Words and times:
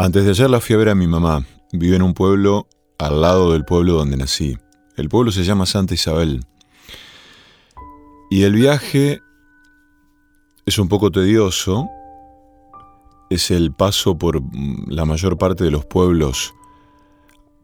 Antes 0.00 0.24
de 0.24 0.30
ayer 0.30 0.48
la 0.48 0.60
fui 0.60 0.76
a 0.76 0.78
ver 0.78 0.90
a 0.90 0.94
mi 0.94 1.08
mamá. 1.08 1.44
Vive 1.72 1.96
en 1.96 2.02
un 2.02 2.14
pueblo 2.14 2.68
al 2.98 3.20
lado 3.20 3.52
del 3.52 3.64
pueblo 3.64 3.94
donde 3.94 4.16
nací. 4.16 4.56
El 4.96 5.08
pueblo 5.08 5.32
se 5.32 5.42
llama 5.42 5.66
Santa 5.66 5.94
Isabel. 5.94 6.44
Y 8.30 8.44
el 8.44 8.52
viaje 8.52 9.20
es 10.66 10.78
un 10.78 10.88
poco 10.88 11.10
tedioso. 11.10 11.88
Es 13.28 13.50
el 13.50 13.72
paso 13.72 14.16
por 14.16 14.40
mm, 14.40 14.84
la 14.86 15.04
mayor 15.04 15.36
parte 15.36 15.64
de 15.64 15.72
los 15.72 15.84
pueblos 15.84 16.54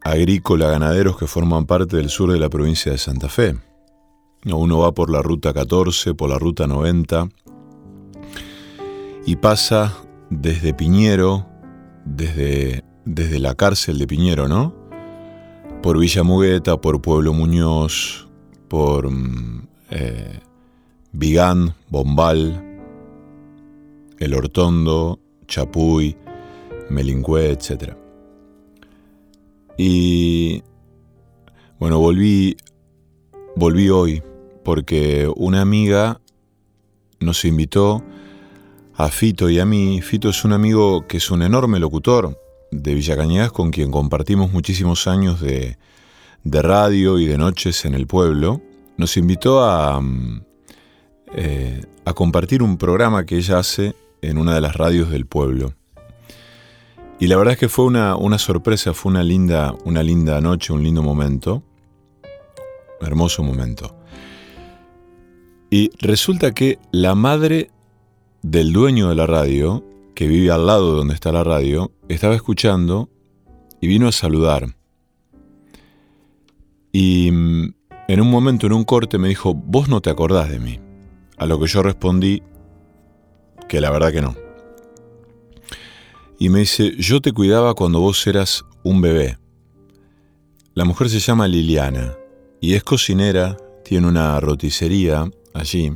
agrícola 0.01 0.69
ganaderos 0.69 1.17
que 1.17 1.27
forman 1.27 1.65
parte 1.65 1.95
del 1.95 2.09
sur 2.09 2.31
de 2.33 2.37
la 2.37 2.49
provincia 2.49 2.91
de 2.91 2.97
Santa 2.97 3.29
Fe. 3.29 3.55
Uno 4.43 4.79
va 4.79 4.91
por 4.91 5.09
la 5.09 5.21
ruta 5.21 5.53
14, 5.53 6.13
por 6.15 6.29
la 6.29 6.37
ruta 6.37 6.67
90 6.67 7.29
y 9.25 9.37
pasa 9.37 9.97
desde 10.29 10.73
Piñero, 10.73 11.47
desde, 12.05 12.83
desde 13.03 13.39
la 13.39 13.55
cárcel 13.55 13.97
de 13.97 14.07
Piñero, 14.07 14.47
¿no? 14.47 14.73
Por 15.81 15.99
Villa 15.99 16.23
Mugueta, 16.23 16.77
por 16.77 17.01
Pueblo 17.01 17.33
Muñoz, 17.33 18.27
por 18.67 19.11
mm, 19.11 19.67
eh, 19.91 20.39
Vigán, 21.11 21.75
Bombal, 21.89 22.63
El 24.19 24.33
Hortondo, 24.33 25.19
Chapuy, 25.47 26.15
Melincué, 26.89 27.51
etc. 27.51 27.93
Y 29.77 30.63
bueno, 31.79 31.99
volví, 31.99 32.55
volví 33.55 33.89
hoy 33.89 34.23
porque 34.63 35.31
una 35.35 35.61
amiga 35.61 36.19
nos 37.19 37.45
invitó 37.45 38.03
a 38.97 39.09
Fito 39.09 39.49
y 39.49 39.59
a 39.59 39.65
mí. 39.65 40.01
Fito 40.01 40.29
es 40.29 40.45
un 40.45 40.53
amigo 40.53 41.07
que 41.07 41.17
es 41.17 41.31
un 41.31 41.41
enorme 41.41 41.79
locutor 41.79 42.39
de 42.71 42.93
Villacañas 42.93 43.51
con 43.51 43.71
quien 43.71 43.91
compartimos 43.91 44.51
muchísimos 44.51 45.07
años 45.07 45.41
de, 45.41 45.77
radio 46.43 47.19
y 47.19 47.25
de 47.25 47.37
noches 47.37 47.85
en 47.85 47.93
el 47.93 48.07
pueblo. 48.07 48.61
Nos 48.97 49.17
invitó 49.17 49.63
a, 49.63 49.99
mm, 49.99 50.41
eh, 51.33 51.85
a 52.05 52.13
compartir 52.13 52.63
un 52.63 52.77
programa 52.77 53.25
que 53.25 53.37
ella 53.37 53.59
hace 53.59 53.95
en 54.21 54.37
una 54.37 54.55
de 54.55 54.61
las 54.61 54.75
radios 54.75 55.09
del 55.09 55.25
pueblo. 55.25 55.73
Y 57.19 57.27
la 57.27 57.37
verdad 57.37 57.53
es 57.53 57.59
que 57.59 57.69
fue 57.69 57.85
una, 57.85 58.15
una 58.15 58.37
sorpresa, 58.37 58.93
fue 58.93 59.11
una 59.11 59.23
linda, 59.23 59.73
una 59.85 60.03
linda 60.03 60.39
noche, 60.41 60.73
un 60.73 60.83
lindo 60.83 61.01
momento, 61.01 61.63
hermoso 63.01 63.41
momento. 63.41 63.95
Y 65.69 65.91
resulta 65.99 66.53
que 66.53 66.77
la 66.91 67.15
madre 67.15 67.71
del 68.49 68.71
dueño 68.73 69.09
de 69.09 69.15
la 69.15 69.25
radio, 69.25 69.83
que 70.13 70.27
vive 70.27 70.51
al 70.51 70.65
lado 70.67 70.91
de 70.91 70.97
donde 70.97 71.13
está 71.13 71.31
la 71.31 71.43
radio, 71.43 71.91
estaba 72.07 72.35
escuchando 72.35 73.09
y 73.81 73.87
vino 73.87 74.07
a 74.07 74.11
saludar. 74.11 74.75
Y 76.91 77.29
mm, 77.31 77.73
en 78.07 78.21
un 78.21 78.29
momento, 78.29 78.67
en 78.67 78.73
un 78.73 78.85
corte, 78.85 79.17
me 79.17 79.27
dijo, 79.27 79.53
vos 79.53 79.89
no 79.89 80.01
te 80.01 80.09
acordás 80.09 80.49
de 80.49 80.59
mí. 80.59 80.79
A 81.37 81.45
lo 81.45 81.59
que 81.59 81.67
yo 81.67 81.83
respondí 81.83 82.41
que 83.67 83.81
la 83.81 83.91
verdad 83.91 84.13
que 84.13 84.21
no 84.21 84.45
y 86.37 86.49
me 86.49 86.59
dice, 86.59 86.95
yo 86.97 87.21
te 87.21 87.31
cuidaba 87.31 87.73
cuando 87.73 87.99
vos 87.99 88.25
eras 88.27 88.65
un 88.83 89.01
bebé. 89.01 89.37
La 90.73 90.85
mujer 90.85 91.09
se 91.09 91.19
llama 91.19 91.47
Liliana 91.47 92.13
y 92.59 92.73
es 92.73 92.83
cocinera, 92.83 93.57
tiene 93.83 94.07
una 94.07 94.39
roticería 94.39 95.29
allí 95.53 95.93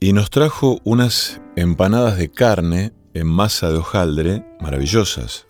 y 0.00 0.12
nos 0.12 0.30
trajo 0.30 0.80
unas 0.84 1.40
empanadas 1.56 2.18
de 2.18 2.30
carne 2.30 2.92
en 3.14 3.26
masa 3.26 3.70
de 3.70 3.78
hojaldre 3.78 4.44
maravillosas. 4.60 5.46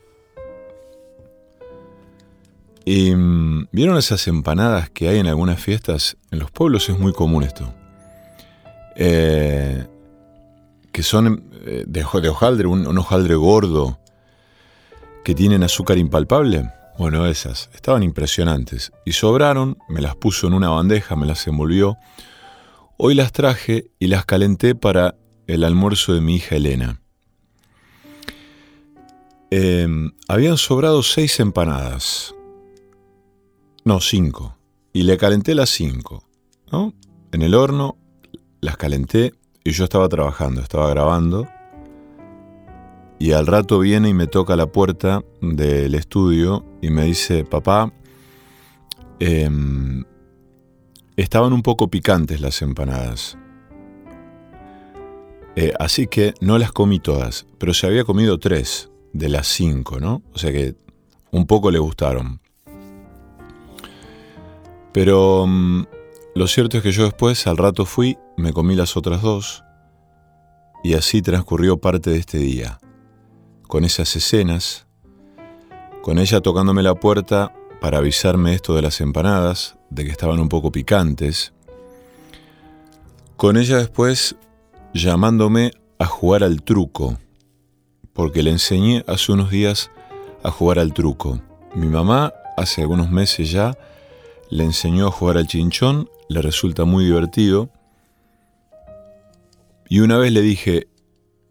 Y 2.85 3.15
mm, 3.15 3.69
vieron 3.73 3.99
esas 3.99 4.27
empanadas 4.29 4.89
que 4.89 5.09
hay 5.09 5.19
en 5.19 5.27
algunas 5.27 5.61
fiestas, 5.61 6.17
en 6.31 6.39
los 6.39 6.51
pueblos 6.51 6.89
es 6.89 6.99
muy 6.99 7.13
común 7.13 7.43
esto, 7.43 7.75
eh, 8.97 9.87
que 10.93 11.03
son 11.03 11.51
eh, 11.67 11.85
de, 11.87 12.03
hojaldre, 12.03 12.67
un, 12.67 12.97
hojaldre 12.97 13.35
gordo, 13.35 13.99
que 15.25 15.35
tienen 15.35 15.63
azúcar 15.63 15.99
impalpable. 15.99 16.73
Bueno, 16.97 17.27
esas 17.27 17.69
estaban 17.75 18.03
impresionantes 18.03 18.91
y 19.05 19.13
sobraron, 19.13 19.77
me 19.89 20.01
las 20.01 20.17
puso 20.17 20.47
en 20.47 20.55
una 20.55 20.71
bandeja, 20.71 21.15
me 21.15 21.27
las 21.27 21.47
envolvió. 21.47 21.99
Hoy 23.01 23.15
las 23.15 23.31
traje 23.31 23.93
y 24.01 24.09
las 24.09 24.25
calenté 24.25 24.75
para 24.75 25.15
el 25.47 25.63
almuerzo 25.63 26.15
de 26.15 26.21
mi 26.21 26.35
hija 26.35 26.57
Elena. 26.57 27.01
Em, 29.53 30.11
habían 30.27 30.57
sobrado 30.57 31.05
seis 31.05 31.39
empanadas. 31.39 32.35
No, 33.85 34.01
cinco. 34.01 34.59
Y 34.93 35.05
le 35.05 35.17
calenté 35.17 35.55
las 35.55 35.71
cinco. 35.71 36.25
¿no? 36.73 36.93
En 37.31 37.43
el 37.43 37.55
horno 37.55 37.97
las 38.61 38.77
calenté 38.77 39.33
y 39.63 39.71
yo 39.71 39.85
estaba 39.85 40.09
trabajando, 40.09 40.61
estaba 40.61 40.91
grabando. 40.91 41.47
Y 43.21 43.31
al 43.31 43.47
rato 43.47 43.79
viene 43.79 44.09
y 44.09 44.15
me 44.15 44.27
toca 44.27 44.57
la 44.57 44.73
puerta 44.73 45.23
del 45.41 45.95
estudio 45.95 46.67
y 46.83 46.91
me 46.91 47.05
dice, 47.05 47.45
papá, 47.45 47.93
em, 49.21 50.05
estaban 51.23 51.53
un 51.53 51.63
poco 51.63 51.89
picantes 51.89 52.41
las 52.41 52.63
empanadas. 52.63 53.37
Eh, 55.57 55.73
así 55.81 56.07
que 56.07 56.35
no 56.41 56.59
las 56.59 56.71
comí 56.71 57.01
todas, 57.01 57.47
pero 57.59 57.75
se 57.75 57.87
había 57.87 58.05
comido 58.05 58.39
tres 58.39 58.91
de 59.13 59.29
las 59.29 59.49
cinco, 59.49 59.99
¿no? 59.99 60.23
O 60.33 60.39
sea 60.39 60.53
que 60.53 60.77
un 61.33 61.47
poco 61.47 61.71
le 61.71 61.81
gustaron. 61.81 62.41
Pero 64.93 65.47
mm, 65.47 65.87
lo 66.37 66.47
cierto 66.47 66.77
es 66.77 66.83
que 66.85 66.93
yo 66.93 67.05
después, 67.05 67.47
al 67.49 67.57
rato 67.57 67.85
fui, 67.85 68.17
me 68.37 68.53
comí 68.53 68.77
las 68.77 68.97
otras 68.97 69.21
dos, 69.21 69.65
y 70.85 70.95
así 70.95 71.23
transcurrió 71.23 71.79
parte 71.79 72.11
de 72.11 72.19
este 72.19 72.39
día, 72.39 72.79
con 73.67 73.85
esas 73.85 74.15
escenas, 74.15 74.87
con 76.03 76.19
ella 76.19 76.41
tocándome 76.41 76.85
la 76.85 76.95
puerta 76.95 77.53
para 77.81 77.99
avisarme 77.99 78.55
esto 78.55 78.77
de 78.77 78.83
las 78.83 79.01
empanadas, 79.01 79.78
de 79.91 80.05
que 80.05 80.11
estaban 80.11 80.41
un 80.41 80.49
poco 80.49 80.73
picantes, 80.73 81.53
con 83.37 83.57
ella 83.57 83.79
después 83.79 84.37
llamándome 84.95 85.73
a 85.99 86.07
jugar 86.07 86.43
al 86.43 86.63
truco, 86.63 87.19
porque 88.13 88.43
le 88.43 88.51
enseñé 88.51 89.05
hace 89.07 89.33
unos 89.33 89.51
días 89.51 89.91
a 90.43 90.51
jugar 90.51 90.79
al 90.79 90.93
truco. 90.93 91.41
Mi 91.75 91.87
mamá 91.87 92.33
hace 92.57 92.83
algunos 92.83 93.11
meses 93.11 93.51
ya 93.51 93.79
le 94.51 94.65
enseñó 94.65 95.09
a 95.09 95.11
jugar 95.11 95.37
al 95.37 95.47
chinchón 95.47 96.09
le 96.29 96.43
resulta 96.43 96.85
muy 96.85 97.05
divertido. 97.07 97.71
Y 99.89 100.01
una 100.01 100.19
vez 100.19 100.33
le 100.33 100.43
dije, 100.43 100.89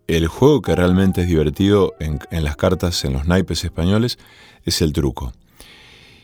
el 0.07 0.27
juego 0.27 0.61
que 0.61 0.75
realmente 0.75 1.21
es 1.21 1.27
divertido 1.27 1.95
en, 1.99 2.19
las 2.29 2.55
cartas, 2.55 3.03
en 3.03 3.13
los 3.13 3.25
naipes 3.25 3.63
españoles, 3.63 4.19
es 4.63 4.81
el 4.81 4.93
truco. 4.93 5.33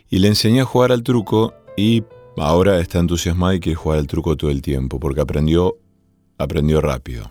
Y 0.10 0.20
le 0.20 0.28
enseñé 0.28 0.62
a 0.62 0.66
jugar 0.66 0.92
al 0.92 1.04
truco 1.04 1.54
y 1.76 2.04
ahora 2.38 2.80
está 2.80 3.00
entusiasmado 3.00 3.54
y 3.54 3.60
quiere 3.60 3.76
jugar 3.76 4.00
al 4.00 4.08
truco 4.08 4.36
todo 4.36 4.52
el 4.52 4.62
tiempo, 4.62 5.00
porque 5.00 5.22
aprendió, 5.22 5.78
aprendió 6.38 6.82
rápido. 6.82 7.30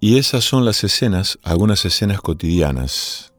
Y 0.00 0.18
esas 0.18 0.44
son 0.44 0.64
las 0.64 0.82
escenas, 0.82 1.38
algunas 1.42 1.84
escenas 1.84 2.20
cotidianas 2.20 3.32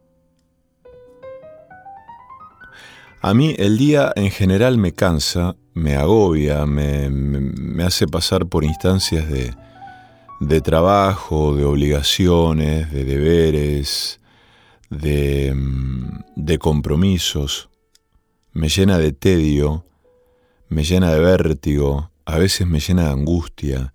A 3.26 3.34
mí 3.34 3.56
el 3.58 3.78
día 3.78 4.12
en 4.18 4.32
general 4.32 4.78
me 4.78 4.92
cansa, 4.92 5.56
me 5.74 5.96
agobia, 5.96 6.66
me, 6.66 7.82
hace 7.82 8.06
pasar 8.06 8.48
por 8.48 8.66
instancias 8.66 9.30
de, 9.30 9.56
de, 10.42 10.60
trabajo, 10.60 11.56
de 11.56 11.64
obligaciones, 11.64 12.92
de 12.92 13.06
deberes, 13.06 14.20
de, 14.90 15.56
de 16.36 16.58
compromisos. 16.58 17.70
Me 18.52 18.70
llena 18.70 18.98
de 18.98 19.12
tedio, 19.12 19.86
me 20.70 20.84
llena 20.84 21.12
de 21.12 21.20
vértigo, 21.20 22.12
a 22.26 22.38
veces 22.38 22.68
me 22.68 22.80
llena 22.80 23.06
de 23.06 23.12
angustia, 23.12 23.94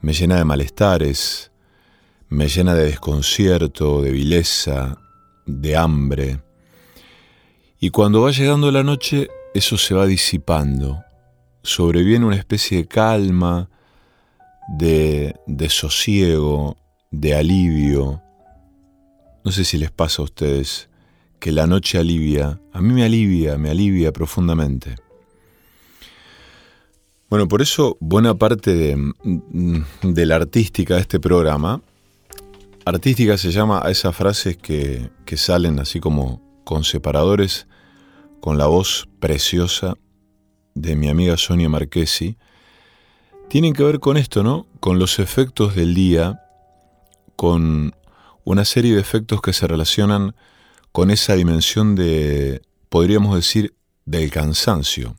me 0.00 0.12
llena 0.12 0.36
de 0.36 0.44
malestares, 0.44 1.52
me 2.28 2.48
llena 2.48 2.74
de 2.74 2.86
desconcierto, 2.86 4.02
de 4.02 4.10
vileza, 4.10 4.98
de 5.46 5.76
hambre 5.76 6.40
y 7.84 7.90
cuando 7.90 8.22
va 8.22 8.30
llegando 8.30 8.72
la 8.72 8.82
noche, 8.82 9.28
eso 9.52 9.76
se 9.76 9.94
va 9.94 10.06
disipando. 10.06 11.04
Sobreviene 11.62 12.24
una 12.24 12.36
especie 12.36 12.78
de 12.78 12.88
calma, 12.88 13.68
de, 14.78 15.36
de 15.46 15.68
sosiego, 15.68 16.78
de 17.10 17.34
alivio. 17.34 18.22
No 19.44 19.52
sé 19.52 19.64
si 19.64 19.76
les 19.76 19.90
pasa 19.90 20.22
a 20.22 20.24
ustedes 20.24 20.88
que 21.38 21.52
la 21.52 21.66
noche 21.66 21.98
alivia. 21.98 22.60
A 22.72 22.80
mí 22.80 22.94
me 22.94 23.04
alivia, 23.04 23.58
me 23.58 23.70
alivia 23.70 24.10
profundamente. 24.10 24.96
Bueno, 27.28 27.46
por 27.46 27.60
eso 27.60 27.98
buena 28.00 28.34
parte 28.34 28.74
de, 28.74 29.12
de 30.02 30.26
la 30.26 30.36
artística 30.36 30.94
de 30.94 31.02
este 31.02 31.20
programa, 31.20 31.82
artística 32.86 33.36
se 33.36 33.50
llama 33.50 33.82
a 33.84 33.90
esas 33.90 34.16
frases 34.16 34.56
que, 34.56 35.10
que 35.26 35.36
salen 35.36 35.78
así 35.78 36.00
como 36.00 36.40
con 36.64 36.84
separadores, 36.84 37.66
con 38.40 38.56
la 38.56 38.66
voz 38.66 39.08
preciosa 39.20 39.94
de 40.74 40.96
mi 40.96 41.08
amiga 41.08 41.36
Sonia 41.36 41.68
Marchesi, 41.68 42.36
tienen 43.48 43.74
que 43.74 43.82
ver 43.82 44.00
con 44.00 44.16
esto, 44.16 44.42
¿no? 44.42 44.66
Con 44.80 44.98
los 44.98 45.18
efectos 45.18 45.74
del 45.74 45.94
día, 45.94 46.40
con 47.36 47.94
una 48.44 48.64
serie 48.64 48.94
de 48.94 49.00
efectos 49.00 49.40
que 49.40 49.52
se 49.52 49.66
relacionan 49.66 50.34
con 50.92 51.10
esa 51.10 51.34
dimensión 51.34 51.94
de, 51.94 52.62
podríamos 52.88 53.34
decir, 53.34 53.74
del 54.04 54.30
cansancio. 54.30 55.16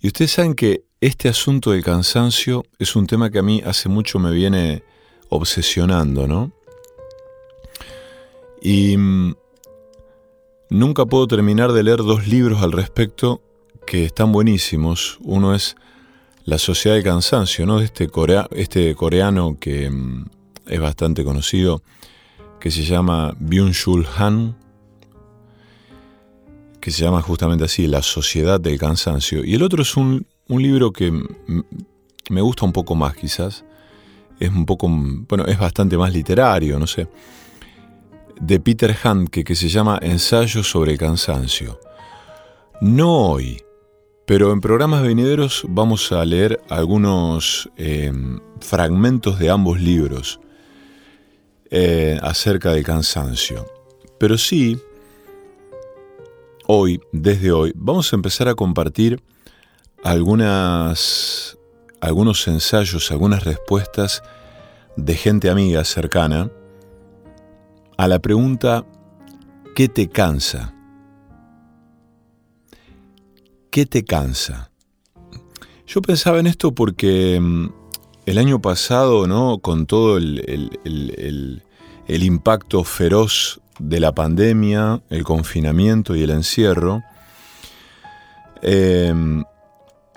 Y 0.00 0.08
ustedes 0.08 0.32
saben 0.32 0.54
que 0.54 0.84
este 1.00 1.28
asunto 1.28 1.70
del 1.70 1.84
cansancio 1.84 2.64
es 2.78 2.96
un 2.96 3.06
tema 3.06 3.30
que 3.30 3.38
a 3.38 3.42
mí 3.42 3.62
hace 3.64 3.88
mucho 3.88 4.18
me 4.18 4.32
viene 4.32 4.82
obsesionando, 5.28 6.26
¿no? 6.26 6.52
Y 8.62 8.96
mm, 8.96 9.34
nunca 10.70 11.06
puedo 11.06 11.26
terminar 11.26 11.72
de 11.72 11.82
leer 11.82 11.98
dos 11.98 12.26
libros 12.26 12.62
al 12.62 12.72
respecto 12.72 13.42
que 13.86 14.04
están 14.04 14.32
buenísimos. 14.32 15.18
Uno 15.22 15.54
es 15.54 15.76
La 16.44 16.58
Sociedad 16.58 16.96
del 16.96 17.04
Cansancio, 17.04 17.66
¿no? 17.66 17.78
De 17.78 17.84
este, 17.84 18.10
este 18.52 18.94
coreano 18.94 19.56
que 19.58 19.90
mm, 19.90 20.26
es 20.66 20.80
bastante 20.80 21.24
conocido, 21.24 21.82
que 22.60 22.70
se 22.70 22.84
llama 22.84 23.34
Byung-Chul 23.40 24.06
Han, 24.18 24.56
que 26.80 26.90
se 26.90 27.02
llama 27.02 27.22
justamente 27.22 27.64
así, 27.64 27.86
La 27.86 28.02
Sociedad 28.02 28.60
del 28.60 28.78
Cansancio. 28.78 29.44
Y 29.44 29.54
el 29.54 29.62
otro 29.62 29.82
es 29.82 29.96
un, 29.96 30.26
libro 30.48 30.92
que 30.92 31.12
me 32.30 32.40
gusta 32.40 32.64
un 32.64 32.72
poco 32.72 32.94
más 32.94 33.14
quizás. 33.14 33.64
Es 34.38 34.50
un 34.50 34.66
poco, 34.66 34.88
bueno, 34.88 35.44
es 35.46 35.58
bastante 35.58 35.96
más 35.96 36.12
literario, 36.12 36.78
no 36.78 36.86
sé. 36.86 37.08
De 38.40 38.58
Peter 38.58 38.96
Handke, 39.02 39.44
que 39.44 39.54
se 39.54 39.68
llama 39.68 39.98
Ensayo 40.00 40.62
sobre 40.62 40.92
el 40.92 40.98
cansancio. 40.98 41.78
No 42.80 43.28
hoy, 43.28 43.62
pero 44.26 44.52
en 44.52 44.60
programas 44.60 45.02
venideros 45.02 45.64
vamos 45.68 46.10
a 46.12 46.24
leer 46.24 46.60
algunos 46.70 47.68
eh, 47.76 48.12
fragmentos 48.60 49.38
de 49.38 49.50
ambos 49.50 49.80
libros 49.80 50.40
eh, 51.70 52.18
acerca 52.22 52.72
del 52.72 52.84
cansancio. 52.84 53.66
Pero 54.18 54.36
sí, 54.36 54.78
hoy, 56.66 57.00
desde 57.12 57.52
hoy, 57.52 57.72
vamos 57.74 58.12
a 58.12 58.16
empezar 58.16 58.48
a 58.48 58.54
compartir 58.54 59.22
algunas, 60.02 61.58
algunos 62.00 62.46
ensayos, 62.48 63.10
algunas 63.10 63.44
respuestas 63.44 64.22
de 64.96 65.14
gente 65.14 65.50
amiga 65.50 65.84
cercana 65.84 66.50
a 67.96 68.08
la 68.08 68.18
pregunta 68.18 68.84
¿qué 69.74 69.88
te 69.88 70.08
cansa? 70.08 70.74
¿Qué 73.70 73.86
te 73.86 74.04
cansa? 74.04 74.70
Yo 75.86 76.02
pensaba 76.02 76.40
en 76.40 76.46
esto 76.46 76.74
porque 76.74 77.38
mm, 77.40 77.68
el 78.26 78.38
año 78.38 78.60
pasado, 78.60 79.26
¿no? 79.26 79.58
Con 79.58 79.86
todo 79.86 80.16
el, 80.16 81.62
impacto 82.06 82.84
feroz 82.84 83.60
de 83.78 84.00
la 84.00 84.12
pandemia, 84.12 85.00
el 85.10 85.24
confinamiento 85.24 86.14
y 86.14 86.22
el 86.22 86.30
encierro, 86.30 87.02
em, 88.62 89.44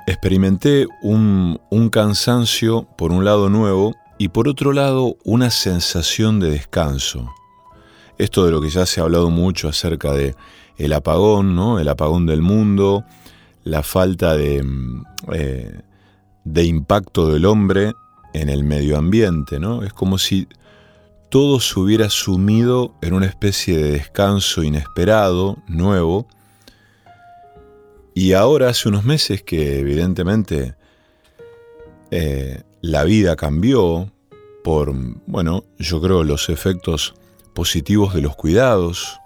experimenté 0.06 0.86
un, 1.02 1.60
cansancio, 1.92 2.88
por 2.98 3.12
un 3.12 3.24
lado 3.26 3.50
nuevo, 3.50 3.96
y 4.18 4.30
por 4.30 4.48
otro 4.48 4.74
lado 4.74 5.16
una 5.24 5.50
sensación 5.50 6.40
de 6.40 6.50
descanso. 6.52 7.34
Esto 8.18 8.46
de 8.46 8.52
lo 8.52 8.62
que 8.62 8.70
ya 8.70 8.86
se 8.86 9.00
ha 9.00 9.04
hablado 9.04 9.30
mucho 9.30 9.68
acerca 9.68 10.12
de 10.12 10.36
el 10.78 10.94
apagón, 10.94 11.56
¿no? 11.56 11.80
El 11.80 11.88
apagón 11.88 12.26
del 12.26 12.42
mundo, 12.42 13.04
la 13.64 13.82
falta 13.84 14.36
de, 14.36 14.58
em, 14.58 15.04
eh, 15.32 15.82
de 16.44 16.66
impacto 16.66 17.32
del 17.32 17.46
hombre 17.46 17.94
en 18.34 18.50
el 18.50 18.64
medio 18.64 18.98
ambiente, 18.98 19.60
¿no? 19.60 19.84
Es 19.84 19.94
como 19.94 20.18
si 20.18 20.48
todo 21.30 21.60
se 21.60 21.80
hubiera 21.80 22.10
sumido 22.10 22.94
en 23.02 23.14
una 23.14 23.26
especie 23.26 23.78
de 23.78 23.92
descanso 23.92 24.64
inesperado, 24.64 25.58
nuevo, 25.68 26.28
y 28.14 28.34
ahora 28.34 28.70
hace 28.70 28.90
unos 28.90 29.04
meses 29.04 29.42
que 29.42 29.80
evidentemente 29.80 30.76
eh, 32.12 32.62
la 32.82 33.04
vida 33.04 33.36
cambió 33.36 34.12
por, 34.64 34.94
bueno, 35.26 35.64
yo 35.80 36.00
creo 36.02 36.24
los 36.24 36.50
efectos 36.50 37.16
positivos 37.54 38.14
de 38.14 38.22
los 38.22 38.36
cuidados, 38.36 39.20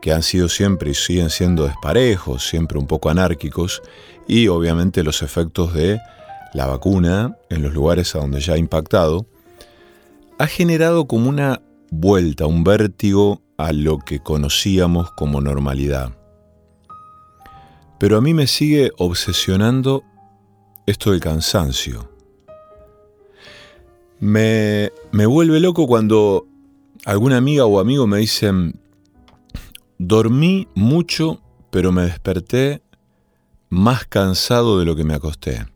que 0.00 0.12
han 0.12 0.22
sido 0.22 0.48
siempre 0.48 0.90
y 0.90 0.94
siguen 0.94 1.30
siendo 1.30 1.66
desparejos, 1.66 2.46
siempre 2.46 2.78
un 2.78 2.86
poco 2.86 3.10
anárquicos, 3.10 3.82
y 4.26 4.48
obviamente 4.48 5.02
los 5.02 5.22
efectos 5.22 5.74
de 5.74 6.00
la 6.54 6.66
vacuna 6.66 7.36
en 7.48 7.62
los 7.62 7.72
lugares 7.74 8.14
a 8.14 8.18
donde 8.18 8.40
ya 8.40 8.54
ha 8.54 8.58
impactado, 8.58 9.26
ha 10.38 10.46
generado 10.46 11.06
como 11.06 11.28
una 11.28 11.62
vuelta, 11.90 12.46
un 12.46 12.64
vértigo 12.64 13.42
a 13.58 13.72
lo 13.72 13.98
que 13.98 14.20
conocíamos 14.20 15.10
como 15.12 15.40
normalidad. 15.40 16.16
Pero 17.98 18.16
a 18.16 18.20
mí 18.22 18.32
me 18.32 18.46
sigue 18.46 18.92
obsesionando 18.96 20.02
esto 20.86 21.10
del 21.10 21.20
cansancio. 21.20 22.08
Me, 24.18 24.90
me 25.12 25.26
vuelve 25.26 25.60
loco 25.60 25.86
cuando 25.86 26.46
alguna 27.04 27.36
amiga 27.36 27.66
o 27.66 27.78
amigo 27.78 28.06
me 28.06 28.18
dicen, 28.18 28.79
dormí 30.00 30.66
mucho, 30.74 31.40
pero 31.70 31.92
me 31.92 32.02
desperté 32.02 32.82
más 33.68 34.04
cansado 34.06 34.78
de 34.78 34.84
lo 34.84 34.96
que 34.96 35.04
me 35.04 35.14
acosté 35.14 35.66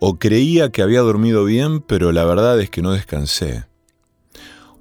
o 0.00 0.18
creía 0.18 0.70
que 0.70 0.82
había 0.82 1.00
dormido 1.00 1.44
bien, 1.44 1.80
pero 1.80 2.12
la 2.12 2.24
verdad 2.24 2.60
es 2.60 2.70
que 2.70 2.82
no 2.82 2.92
descansé. 2.92 3.64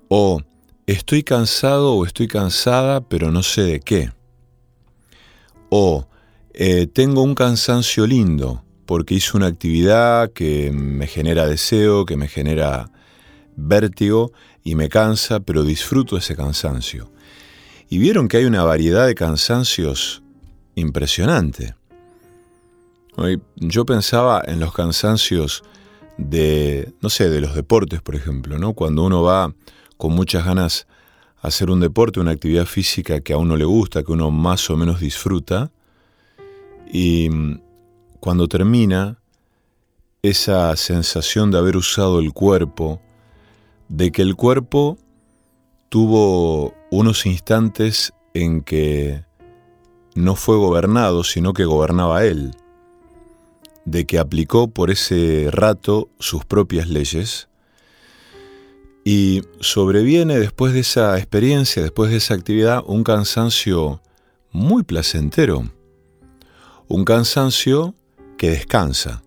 O 0.07 0.41
estoy 0.87 1.23
cansado 1.23 1.93
o 1.93 2.05
estoy 2.05 2.27
cansada, 2.27 3.01
pero 3.01 3.31
no 3.31 3.43
sé 3.43 3.63
de 3.63 3.79
qué. 3.79 4.11
O 5.69 6.07
eh, 6.53 6.87
tengo 6.87 7.21
un 7.21 7.35
cansancio 7.35 8.05
lindo 8.05 8.63
porque 8.85 9.15
hice 9.15 9.35
una 9.35 9.47
actividad 9.47 10.31
que 10.31 10.71
me 10.71 11.07
genera 11.07 11.47
deseo, 11.47 12.05
que 12.05 12.17
me 12.17 12.27
genera 12.27 12.91
vértigo 13.55 14.31
y 14.63 14.75
me 14.75 14.89
cansa, 14.89 15.39
pero 15.39 15.63
disfruto 15.63 16.17
ese 16.17 16.35
cansancio. 16.35 17.09
Y 17.89 17.97
vieron 17.99 18.27
que 18.27 18.37
hay 18.37 18.45
una 18.45 18.63
variedad 18.63 19.05
de 19.05 19.15
cansancios 19.15 20.23
impresionante. 20.75 21.75
Yo 23.55 23.85
pensaba 23.85 24.41
en 24.45 24.59
los 24.59 24.73
cansancios 24.73 25.63
de, 26.17 26.93
no 27.01 27.09
sé, 27.09 27.29
de 27.29 27.41
los 27.41 27.55
deportes, 27.55 28.01
por 28.01 28.15
ejemplo, 28.15 28.57
¿no? 28.59 28.73
Cuando 28.73 29.03
uno 29.03 29.23
va 29.23 29.53
con 29.97 30.13
muchas 30.13 30.45
ganas 30.45 30.87
a 31.41 31.47
hacer 31.47 31.69
un 31.69 31.79
deporte, 31.79 32.19
una 32.19 32.31
actividad 32.31 32.65
física 32.65 33.21
que 33.21 33.33
a 33.33 33.37
uno 33.37 33.55
le 33.55 33.65
gusta, 33.65 34.03
que 34.03 34.11
uno 34.11 34.31
más 34.31 34.69
o 34.69 34.75
menos 34.75 34.99
disfruta, 34.99 35.71
y 36.91 37.29
mm, 37.29 37.61
cuando 38.19 38.47
termina, 38.47 39.19
esa 40.21 40.75
sensación 40.75 41.51
de 41.51 41.59
haber 41.59 41.77
usado 41.77 42.19
el 42.19 42.33
cuerpo, 42.33 42.99
de 43.89 44.11
que 44.11 44.23
el 44.23 44.35
cuerpo 44.35 44.97
tuvo 45.89 46.73
unos 46.95 47.25
instantes 47.25 48.13
en 48.33 48.61
que 48.61 49.23
no 50.13 50.35
fue 50.35 50.55
gobernado, 50.57 51.23
sino 51.23 51.53
que 51.53 51.65
gobernaba 51.65 52.23
él 52.23 52.55
de 53.85 54.05
que 54.05 54.17
aplicó 54.17 54.69
por 54.69 54.89
ese 54.89 55.49
rato 55.51 56.09
sus 56.19 56.43
propias 56.43 56.89
leyes 56.89 57.47
y 59.03 59.43
sobreviene 59.59 60.39
después 60.39 60.73
de 60.73 60.79
esa 60.79 61.17
experiencia, 61.17 61.83
después 61.83 62.09
de 62.09 62.17
esa 62.17 62.33
actividad, 62.33 62.83
un 62.87 63.03
cansancio 63.03 64.01
muy 64.51 64.83
placentero, 64.83 65.69
un 66.87 67.05
cansancio 67.05 67.93
que 68.37 68.49
descansa. 68.49 69.21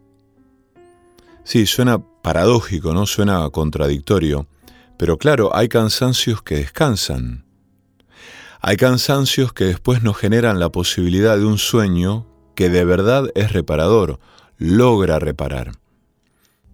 Sí, 1.45 1.67
suena 1.67 2.03
paradójico, 2.23 2.93
¿no? 2.93 3.07
Suena 3.07 3.49
contradictorio, 3.51 4.49
pero 4.97 5.17
claro, 5.17 5.55
hay 5.55 5.69
cansancios 5.69 6.43
que 6.43 6.57
descansan. 6.57 7.48
Hay 8.61 8.77
cansancios 8.77 9.53
que 9.53 9.65
después 9.65 10.03
nos 10.03 10.17
generan 10.17 10.59
la 10.59 10.71
posibilidad 10.71 11.37
de 11.37 11.45
un 11.45 11.59
sueño 11.59 12.27
que 12.55 12.69
de 12.69 12.85
verdad 12.85 13.31
es 13.37 13.53
reparador, 13.53 14.19
logra 14.57 15.21
reparar. 15.21 15.73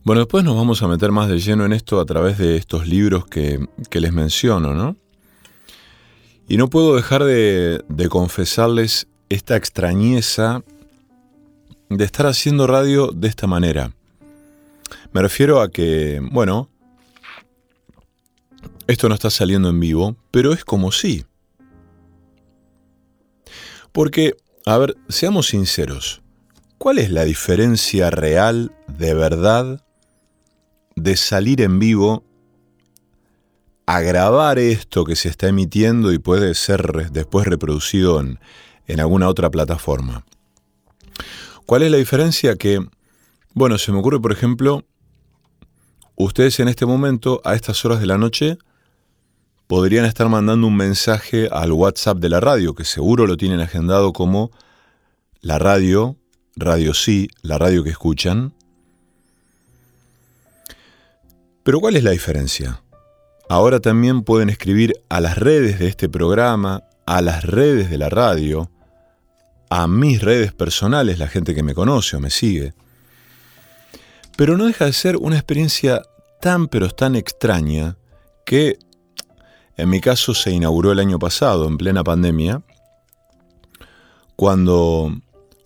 Bueno, 0.03 0.21
después 0.21 0.45
nos 0.45 0.57
vamos 0.57 0.83
a 0.83 0.88
meter 0.88 1.12
más 1.12 1.29
de 1.29 1.38
lleno 1.38 1.64
en 1.64 1.73
esto 1.73 2.00
a 2.00 2.07
través 2.07 2.38
de 2.38 2.57
estos 2.57 2.87
libros 2.87 3.26
que, 3.26 3.67
les 3.91 4.12
menciono, 4.12 4.75
¿no? 4.75 4.97
Y 6.49 6.57
no 6.57 6.69
puedo 6.69 6.97
dejar 6.97 7.25
de, 7.25 7.83
de 7.88 8.09
confesarles 8.09 9.07
esta 9.29 9.57
extrañeza 9.57 10.62
de 11.88 12.05
estar 12.05 12.26
haciendo 12.26 12.67
radio 12.67 13.12
de 13.12 13.29
esta 13.29 13.47
manera. 13.47 13.93
Me 15.12 15.23
refiero 15.23 15.61
a 15.61 15.71
que, 15.71 16.21
bueno, 16.33 16.69
esto 18.87 19.09
no 19.09 19.14
está 19.14 19.31
saliendo 19.31 19.69
en 19.69 19.81
vivo, 19.81 20.17
pero 20.31 20.53
es 20.53 20.64
como 20.64 20.93
si. 20.93 21.25
Porque, 23.94 24.34
a 24.66 24.76
ver, 24.76 24.96
seamos 25.08 25.46
sinceros, 25.46 26.20
¿cuál 26.78 26.98
es 26.98 27.10
la 27.10 27.24
diferencia 27.24 28.10
real, 28.10 28.72
de 28.88 29.14
verdad, 29.14 29.86
de 30.96 31.16
salir 31.16 31.62
en 31.62 31.78
vivo 31.78 32.24
a 33.86 34.00
grabar 34.00 34.58
esto 34.58 35.04
que 35.04 35.14
se 35.14 35.28
está 35.28 35.46
emitiendo 35.46 36.12
y 36.12 36.18
puede 36.18 36.54
ser 36.54 37.12
después 37.12 37.46
reproducido 37.46 38.18
en, 38.18 38.40
en 38.88 38.98
alguna 38.98 39.28
otra 39.28 39.48
plataforma? 39.48 40.24
¿Cuál 41.64 41.82
es 41.82 41.92
la 41.92 41.98
diferencia? 41.98 42.56
Que, 42.56 42.84
bueno, 43.52 43.78
se 43.78 43.92
me 43.92 44.00
ocurre, 44.00 44.18
por 44.18 44.32
ejemplo, 44.32 44.84
ustedes 46.16 46.58
en 46.58 46.66
este 46.66 46.84
momento, 46.84 47.40
a 47.44 47.54
estas 47.54 47.84
horas 47.84 48.00
de 48.00 48.06
la 48.06 48.18
noche, 48.18 48.58
podrían 49.66 50.04
estar 50.04 50.28
mandando 50.28 50.66
un 50.66 50.76
mensaje 50.76 51.49
al 51.50 51.73
WhatsApp 51.73 52.18
de 52.18 52.28
la 52.28 52.40
radio, 52.40 52.75
que 52.75 52.85
seguro 52.85 53.26
lo 53.26 53.37
tienen 53.37 53.61
agendado 53.61 54.12
como 54.12 54.50
la 55.40 55.59
radio, 55.59 56.16
Radio 56.56 56.94
Sí, 56.94 57.28
la 57.42 57.59
radio 57.59 57.83
que 57.83 57.90
escuchan. 57.90 58.54
Pero 61.64 61.80
¿cuál 61.80 61.97
es 61.97 62.04
la 62.04 62.12
diferencia? 62.12 62.80
Ahora 63.49 63.80
también 63.80 64.23
pueden 64.23 64.50
escribir 64.50 64.92
a 65.09 65.21
las 65.21 65.37
redes 65.37 65.78
de 65.78 65.88
este 65.88 66.09
programa, 66.09 66.85
a 67.06 67.23
las 67.23 67.44
redes 67.44 67.90
de 67.90 67.99
la 67.99 68.09
radio, 68.09 68.71
a 69.71 69.87
mis 69.88 70.23
redes 70.23 70.52
personales, 70.52 71.18
la 71.18 71.28
gente 71.28 71.54
que 71.54 71.62
me 71.62 71.75
conoce 71.75 72.16
o 72.16 72.21
me 72.21 72.30
sigue. 72.30 72.75
Pero 74.37 74.56
no 74.56 74.66
deja 74.66 74.85
de 74.87 74.92
ser 74.92 75.16
una 75.16 75.37
experiencia 75.37 76.02
tan 76.40 76.68
pero 76.68 76.90
tan 76.90 77.16
extraña 77.16 77.97
que 78.47 78.78
en 79.76 79.90
mi 79.90 80.00
caso 80.00 80.35
se 80.35 80.50
inauguró 80.50 80.93
el 80.93 81.00
año 81.00 81.19
pasado, 81.19 81.66
en 81.66 81.76
plena 81.78 82.04
pandemia, 82.04 82.62
cuando 84.37 85.12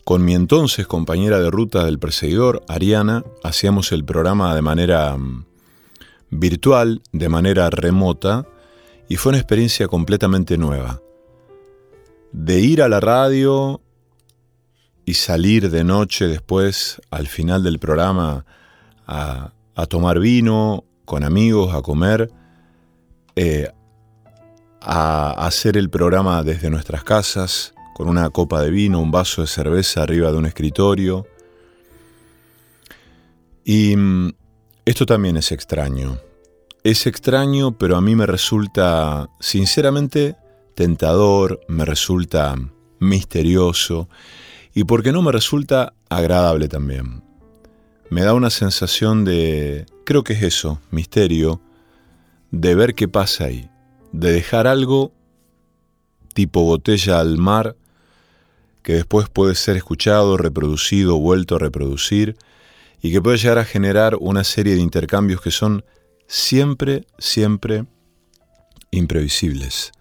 con 0.04 0.24
mi 0.24 0.34
entonces 0.34 0.86
compañera 0.86 1.38
de 1.38 1.50
ruta 1.50 1.84
del 1.84 1.98
perseguidor, 1.98 2.62
Ariana, 2.66 3.24
hacíamos 3.42 3.92
el 3.92 4.04
programa 4.06 4.54
de 4.54 4.62
manera 4.62 5.16
mm, 5.16 5.44
virtual, 6.30 7.02
de 7.12 7.28
manera 7.28 7.68
remota, 7.68 8.46
y 9.08 9.16
fue 9.16 9.30
una 9.30 9.38
experiencia 9.38 9.88
completamente 9.88 10.56
nueva. 10.56 11.02
De 12.32 12.60
ir 12.60 12.82
a 12.82 12.88
la 12.88 13.00
radio 13.00 13.82
y 15.04 15.14
salir 15.14 15.70
de 15.70 15.84
noche 15.84 16.26
después, 16.26 17.00
al 17.10 17.26
final 17.26 17.62
del 17.62 17.78
programa, 17.78 18.44
a, 19.06 19.52
tomar 19.88 20.18
vino 20.18 20.84
con 21.04 21.24
amigos, 21.24 21.74
a 21.74 21.82
comer, 21.82 22.30
eh, 23.36 23.68
a 24.80 25.30
hacer 25.46 25.76
el 25.76 25.90
programa 25.90 26.42
desde 26.42 26.70
nuestras 26.70 27.04
casas, 27.04 27.74
con 27.94 28.08
una 28.08 28.30
copa 28.30 28.62
de 28.62 28.70
vino, 28.70 29.00
un 29.00 29.10
vaso 29.10 29.42
de 29.42 29.48
cerveza 29.48 30.02
arriba 30.02 30.30
de 30.30 30.38
un 30.38 30.46
escritorio. 30.46 31.26
Y 33.64 33.96
mm, 33.96 34.32
esto 34.84 35.04
también 35.04 35.36
es 35.36 35.52
extraño. 35.52 36.18
Es 36.84 37.06
extraño, 37.06 37.76
pero 37.76 37.96
a 37.96 38.00
mí 38.00 38.14
me 38.14 38.26
resulta, 38.26 39.28
sinceramente, 39.40 40.36
tentador, 40.74 41.60
me 41.66 41.84
resulta 41.84 42.54
misterioso 43.00 44.08
y 44.74 44.84
porque 44.84 45.12
no 45.12 45.22
me 45.22 45.32
resulta 45.32 45.92
agradable 46.08 46.68
también. 46.68 47.22
Me 48.10 48.22
da 48.22 48.32
una 48.32 48.48
sensación 48.48 49.24
de, 49.24 49.86
creo 50.04 50.22
que 50.24 50.34
es 50.34 50.42
eso, 50.42 50.80
misterio, 50.90 51.60
de 52.50 52.74
ver 52.74 52.94
qué 52.94 53.08
pasa 53.08 53.46
ahí, 53.46 53.68
de 54.12 54.32
dejar 54.32 54.66
algo 54.66 55.12
tipo 56.34 56.62
botella 56.62 57.20
al 57.20 57.38
mar, 57.38 57.76
que 58.82 58.94
después 58.94 59.28
puede 59.28 59.54
ser 59.54 59.76
escuchado, 59.76 60.36
reproducido, 60.36 61.18
vuelto 61.18 61.56
a 61.56 61.58
reproducir, 61.58 62.36
y 63.02 63.12
que 63.12 63.20
puede 63.20 63.38
llegar 63.38 63.58
a 63.58 63.64
generar 63.64 64.16
una 64.20 64.44
serie 64.44 64.74
de 64.74 64.80
intercambios 64.80 65.40
que 65.40 65.50
son 65.50 65.84
siempre, 66.26 67.06
siempre 67.18 67.86
imprevisibles. 68.90 69.92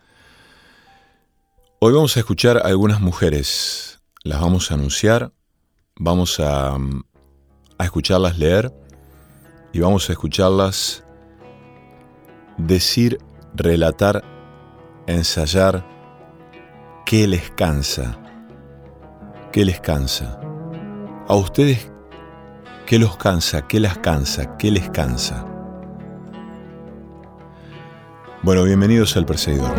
Hoy 1.79 1.93
vamos 1.93 2.17
a 2.17 2.21
escuchar 2.21 2.57
a 2.57 2.67
algunas 2.67 3.01
mujeres 3.01 3.97
las 4.23 4.41
vamos 4.41 4.71
a 4.71 4.73
anunciar, 4.73 5.31
vamos 5.95 6.39
a, 6.39 6.75
a 7.77 7.83
escucharlas 7.83 8.37
leer 8.37 8.73
y 9.73 9.79
vamos 9.79 10.09
a 10.09 10.13
escucharlas 10.13 11.03
decir, 12.57 13.19
relatar, 13.57 14.23
ensayar 15.07 15.83
qué 17.05 17.27
les 17.27 17.49
cansa, 17.51 18.17
qué 19.51 19.65
les 19.65 19.79
cansa. 19.79 20.39
A 21.27 21.35
ustedes, 21.35 21.91
¿qué 22.85 22.99
los 22.99 23.17
cansa? 23.17 23.67
¿Qué 23.67 23.79
las 23.79 23.97
cansa? 23.97 24.57
¿Qué 24.57 24.71
les 24.71 24.89
cansa? 24.89 25.45
Bueno, 28.43 28.63
bienvenidos 28.63 29.17
al 29.17 29.25
Perseguidor. 29.25 29.75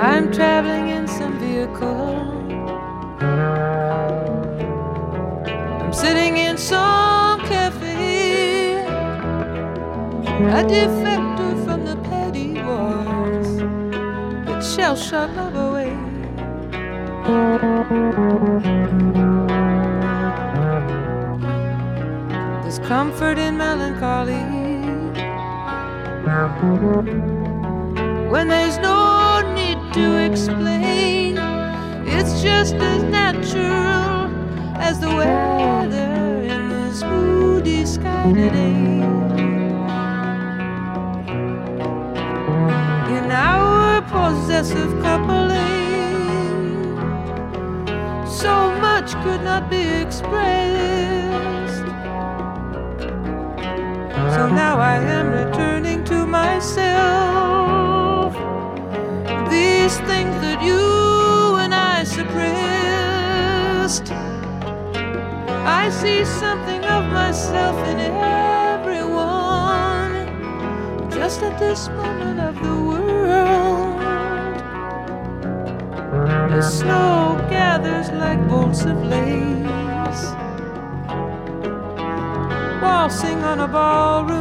I'm 0.00 0.30
traveling 0.30 0.88
in 0.88 1.06
some 1.06 1.38
sitting 5.92 6.36
in 6.36 6.56
some 6.56 7.40
cafe, 7.40 8.78
a 10.50 11.27
shall 14.88 14.96
shut 14.96 15.36
love 15.36 15.54
away. 15.54 15.94
There's 22.62 22.78
comfort 22.78 23.36
in 23.38 23.58
melancholy 23.58 24.42
when 28.30 28.48
there's 28.48 28.78
no 28.78 29.42
need 29.54 29.78
to 29.92 30.24
explain. 30.24 31.36
It's 32.06 32.40
just 32.40 32.74
as 32.76 33.02
natural 33.02 34.32
as 34.78 35.00
the 35.00 35.08
weather 35.08 36.42
in 36.54 36.70
this 36.70 37.02
moody 37.02 37.84
sky 37.84 38.32
today. 38.32 39.17
Possessive 44.28 44.92
coupling, 45.00 45.56
so 48.26 48.70
much 48.78 49.14
could 49.22 49.42
not 49.42 49.70
be 49.70 49.82
expressed. 50.04 51.86
So 54.34 54.42
now 54.62 54.78
I 54.78 54.96
am 55.16 55.32
returning 55.32 56.04
to 56.04 56.26
myself. 56.26 58.34
These 59.48 59.96
things 60.10 60.34
that 60.44 60.60
you 60.62 61.56
and 61.62 61.74
I 61.74 62.04
suppressed. 62.04 64.12
I 65.80 65.88
see 65.88 66.26
something 66.26 66.84
of 66.84 67.10
myself 67.10 67.76
in 67.88 67.98
everyone, 68.76 70.12
just 71.10 71.42
at 71.42 71.58
this 71.58 71.88
moment 71.88 72.40
of 72.40 72.56
the 72.62 72.74
world. 72.88 73.07
The 76.48 76.62
snow 76.62 77.36
gathers 77.50 78.08
like 78.10 78.40
bolts 78.48 78.80
of 78.86 78.96
lace, 79.04 80.24
waltzing 82.82 83.42
on 83.44 83.60
a 83.60 83.68
ballroom 83.68 84.37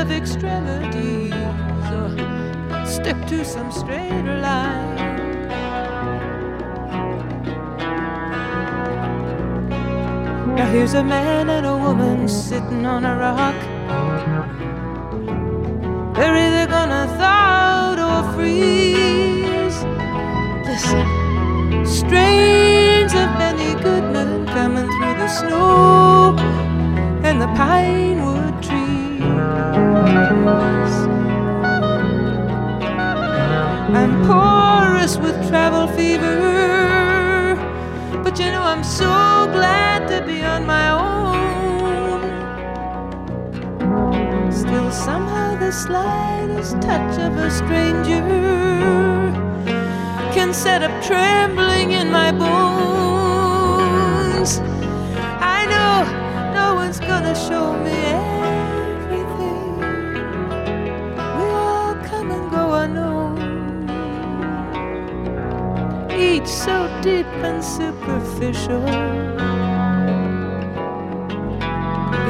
of 0.00 0.10
extremities 0.10 1.34
or 1.92 2.86
stick 2.86 3.16
to 3.26 3.44
some 3.44 3.70
straighter 3.70 4.40
line. 4.40 4.96
Now 10.56 10.70
here's 10.72 10.94
a 10.94 11.04
man 11.04 11.50
and 11.50 11.66
a 11.66 11.76
woman 11.76 12.28
sitting 12.28 12.86
on 12.86 13.04
a 13.04 13.14
rock. 13.14 13.58
They're 16.16 16.36
either 16.46 16.66
gonna 16.70 17.06
thaw 17.18 17.96
or 18.08 18.32
freeze. 18.32 19.78
Listen, 20.66 21.06
strains 21.84 23.12
of 23.12 23.28
Benny 23.38 23.74
Goodman 23.82 24.46
coming 24.46 24.88
through 24.94 25.16
the 25.22 25.28
snow 25.28 26.36
and 27.22 27.42
the 27.42 27.48
pine. 27.48 28.29
I'm 33.92 34.24
porous 34.26 35.16
with 35.16 35.36
travel 35.48 35.86
fever, 35.88 37.56
but 38.22 38.38
you 38.38 38.46
know 38.46 38.62
I'm 38.62 38.84
so 38.84 39.04
glad 39.52 40.06
to 40.08 40.22
be 40.24 40.42
on 40.44 40.64
my 40.66 40.90
own. 40.90 42.20
Still, 44.52 44.90
somehow, 44.90 45.56
the 45.58 45.72
slightest 45.72 46.80
touch 46.80 47.18
of 47.18 47.36
a 47.36 47.50
stranger 47.50 48.22
can 50.32 50.54
set 50.54 50.82
up 50.82 51.02
trembling 51.02 51.92
in 51.92 52.10
my 52.12 52.30
bones. 52.32 53.70
I 55.58 55.66
know 55.66 56.04
no 56.54 56.74
one's 56.76 57.00
gonna 57.00 57.34
show 57.34 57.72
me 57.82 58.29
each 66.30 66.46
so 66.46 66.86
deep 67.02 67.26
and 67.42 67.62
superficial. 67.62 68.80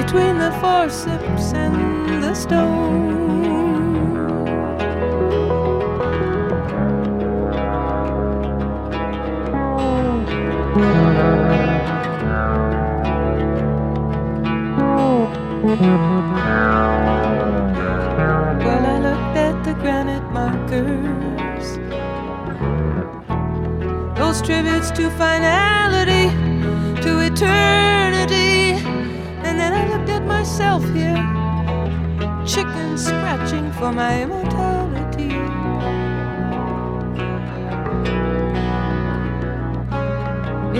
Between 0.00 0.38
the 0.38 0.52
forceps 0.61 1.52
and 1.52 2.23
the 2.23 2.35
stone. 2.35 3.21
Tributes 24.50 24.90
to 24.90 25.09
finality, 25.11 26.26
to 27.00 27.21
eternity, 27.21 28.73
and 29.47 29.57
then 29.61 29.73
I 29.73 29.88
looked 29.97 30.09
at 30.09 30.25
myself 30.26 30.83
here, 30.92 31.14
chicken 32.45 32.99
scratching 32.99 33.71
for 33.71 33.92
my 33.92 34.23
immortality. 34.23 35.30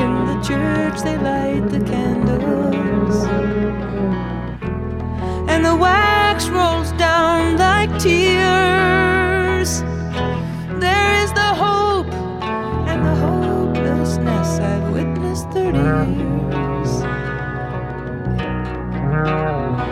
In 0.03 0.11
the 0.27 0.37
church, 0.43 1.03
they 1.03 1.17
light 1.19 1.69
the 1.71 1.79
candles 1.79 3.25
and 5.49 5.65
the 5.65 5.77
wax 5.77 6.49
rolls 6.49 6.80
I've 15.43 15.53
30 15.53 15.79
years. 15.79 17.03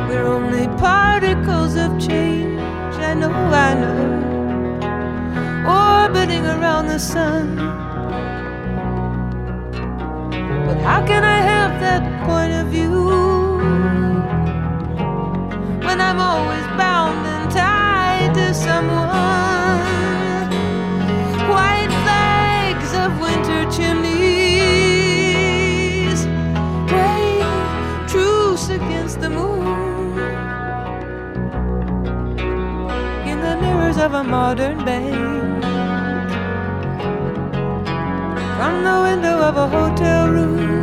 We're 0.09 0.27
only 0.27 0.66
particles 0.79 1.77
of 1.77 1.99
change, 1.99 2.61
I 2.96 3.14
know, 3.14 3.31
I 3.31 3.75
know, 3.81 4.01
orbiting 6.05 6.44
around 6.44 6.87
the 6.88 6.99
sun. 6.99 7.57
But 10.66 10.79
how 10.79 11.07
can 11.07 11.25
I 11.25 11.40
have 11.40 11.81
that 11.81 12.03
point 12.27 12.53
of 12.53 12.66
view? 12.68 13.09
when 15.88 16.03
I'm 16.03 16.20
always 16.20 16.66
bound 16.77 17.27
and 17.27 17.51
tied 17.51 18.35
to 18.35 18.53
someone. 18.53 19.38
Of 34.09 34.14
a 34.14 34.25
modern 34.25 34.83
bank, 34.87 35.62
from 38.57 38.75
the 38.83 38.97
window 39.03 39.37
of 39.49 39.57
a 39.59 39.68
hotel 39.68 40.31
room. 40.31 40.78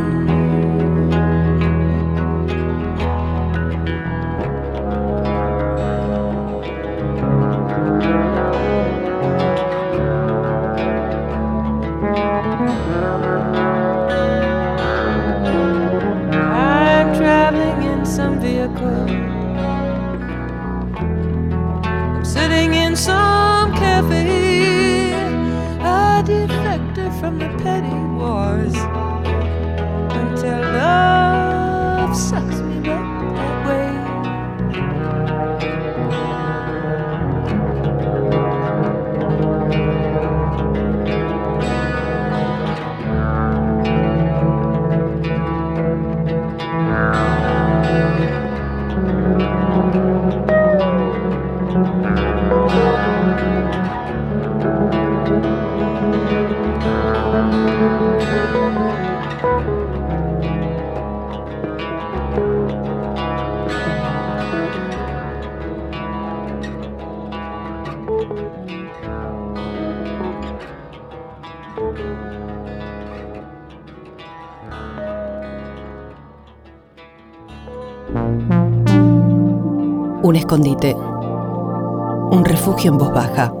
Un 82.30 82.44
refugio 82.44 82.90
en 82.90 82.98
voz 82.98 83.12
baja. 83.12 83.52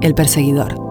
El 0.00 0.14
perseguidor. 0.14 0.85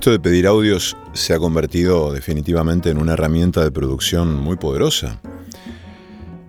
Esto 0.00 0.12
de 0.12 0.18
pedir 0.18 0.46
audios 0.46 0.96
se 1.12 1.34
ha 1.34 1.38
convertido 1.38 2.10
definitivamente 2.10 2.88
en 2.88 2.96
una 2.96 3.12
herramienta 3.12 3.62
de 3.62 3.70
producción 3.70 4.34
muy 4.34 4.56
poderosa, 4.56 5.20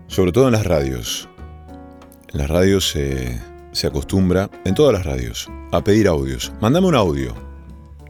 sobre 0.07 0.31
todo 0.31 0.45
en 0.45 0.53
las 0.53 0.65
radios. 0.65 1.27
En 2.31 2.39
las 2.39 2.49
radios 2.49 2.89
se, 2.89 3.41
se 3.73 3.87
acostumbra, 3.87 4.49
en 4.63 4.73
todas 4.73 4.93
las 4.93 5.05
radios, 5.05 5.49
a 5.73 5.83
pedir 5.83 6.07
audios. 6.07 6.53
Mándame 6.61 6.87
un 6.87 6.95
audio. 6.95 7.35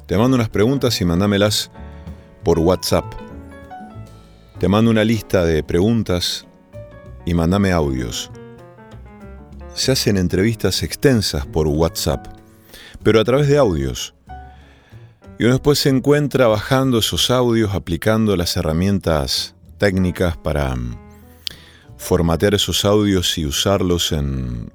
Te 0.06 0.16
mando 0.16 0.36
unas 0.36 0.50
preguntas 0.50 1.02
y 1.02 1.06
mandámelas 1.06 1.72
por 2.44 2.60
WhatsApp. 2.60 3.06
Te 4.60 4.68
mando 4.68 4.92
una 4.92 5.04
lista 5.04 5.44
de 5.44 5.64
preguntas 5.64 6.46
y 7.26 7.34
mándame 7.34 7.72
audios. 7.72 8.30
Se 9.74 9.92
hacen 9.92 10.18
entrevistas 10.18 10.84
extensas 10.84 11.48
por 11.48 11.68
WhatsApp, 11.68 12.28
pero 13.02 13.20
a 13.20 13.24
través 13.24 13.48
de 13.48 13.58
audios. 13.58 14.14
Y 15.42 15.46
uno 15.46 15.54
después 15.54 15.80
se 15.80 15.90
encuentra 15.90 16.46
bajando 16.46 17.00
esos 17.00 17.32
audios, 17.32 17.74
aplicando 17.74 18.36
las 18.36 18.56
herramientas 18.58 19.56
técnicas 19.80 20.38
para 20.38 20.76
mm, 20.76 20.96
formatear 21.98 22.54
esos 22.54 22.86
audios 22.86 23.40
y 23.40 23.48
usarlos 23.48 24.12
en, 24.12 24.72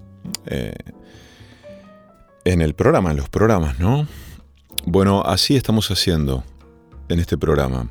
eh, 0.46 0.74
en 2.44 2.62
el 2.62 2.74
programa, 2.74 3.12
en 3.12 3.16
los 3.16 3.28
programas, 3.28 3.78
¿no? 3.78 4.08
Bueno, 4.84 5.22
así 5.24 5.54
estamos 5.54 5.88
haciendo 5.92 6.42
en 7.08 7.20
este 7.20 7.38
programa. 7.38 7.88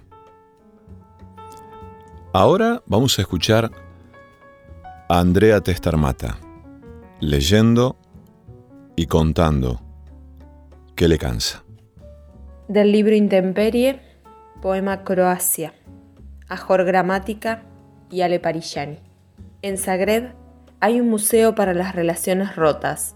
Ahora 2.33 2.83
vamos 2.87 3.17
a 3.17 3.21
escuchar 3.21 3.71
a 5.07 5.17
Andrea 5.17 5.61
Testarmata, 5.61 6.39
leyendo 7.21 7.95
y 8.97 9.05
contando 9.05 9.79
qué 10.97 11.07
le 11.07 11.17
cansa. 11.17 11.64
Del 12.67 12.91
libro 12.91 13.13
Intemperie, 13.13 13.99
poema 14.59 15.03
Croacia, 15.03 15.75
Ajor 16.49 16.83
Gramática 16.83 17.61
y 18.09 18.21
Ale 18.21 18.39
Parillani. 18.39 18.97
En 19.61 19.77
Zagreb 19.77 20.33
hay 20.79 20.99
un 20.99 21.07
museo 21.07 21.53
para 21.53 21.75
las 21.75 21.93
relaciones 21.93 22.55
rotas, 22.55 23.15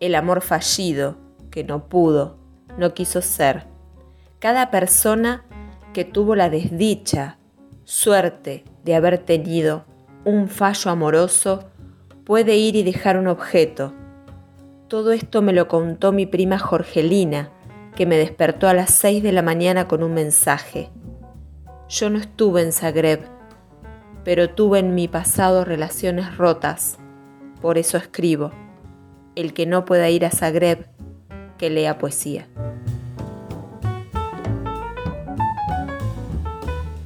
el 0.00 0.16
amor 0.16 0.40
fallido, 0.40 1.18
que 1.52 1.62
no 1.62 1.88
pudo, 1.88 2.38
no 2.78 2.92
quiso 2.92 3.22
ser. 3.22 3.62
Cada 4.40 4.72
persona 4.72 5.44
que 5.92 6.04
tuvo 6.04 6.34
la 6.34 6.50
desdicha, 6.50 7.38
suerte 7.84 8.64
de 8.82 8.96
haber 8.96 9.18
tenido 9.18 9.84
un 10.24 10.48
fallo 10.48 10.90
amoroso 10.90 11.70
puede 12.24 12.56
ir 12.56 12.74
y 12.74 12.82
dejar 12.82 13.18
un 13.18 13.28
objeto. 13.28 13.94
Todo 14.88 15.12
esto 15.12 15.42
me 15.42 15.52
lo 15.52 15.68
contó 15.68 16.10
mi 16.10 16.26
prima 16.26 16.58
Jorgelina, 16.58 17.52
que 18.00 18.06
me 18.06 18.16
despertó 18.16 18.66
a 18.66 18.72
las 18.72 18.94
6 18.94 19.22
de 19.22 19.30
la 19.30 19.42
mañana 19.42 19.86
con 19.86 20.02
un 20.02 20.14
mensaje. 20.14 20.88
Yo 21.90 22.08
no 22.08 22.18
estuve 22.18 22.62
en 22.62 22.72
Zagreb, 22.72 23.20
pero 24.24 24.48
tuve 24.48 24.78
en 24.78 24.94
mi 24.94 25.06
pasado 25.06 25.66
relaciones 25.66 26.38
rotas. 26.38 26.96
Por 27.60 27.76
eso 27.76 27.98
escribo. 27.98 28.52
El 29.34 29.52
que 29.52 29.66
no 29.66 29.84
pueda 29.84 30.08
ir 30.08 30.24
a 30.24 30.30
Zagreb, 30.30 30.86
que 31.58 31.68
lea 31.68 31.98
poesía. 31.98 32.48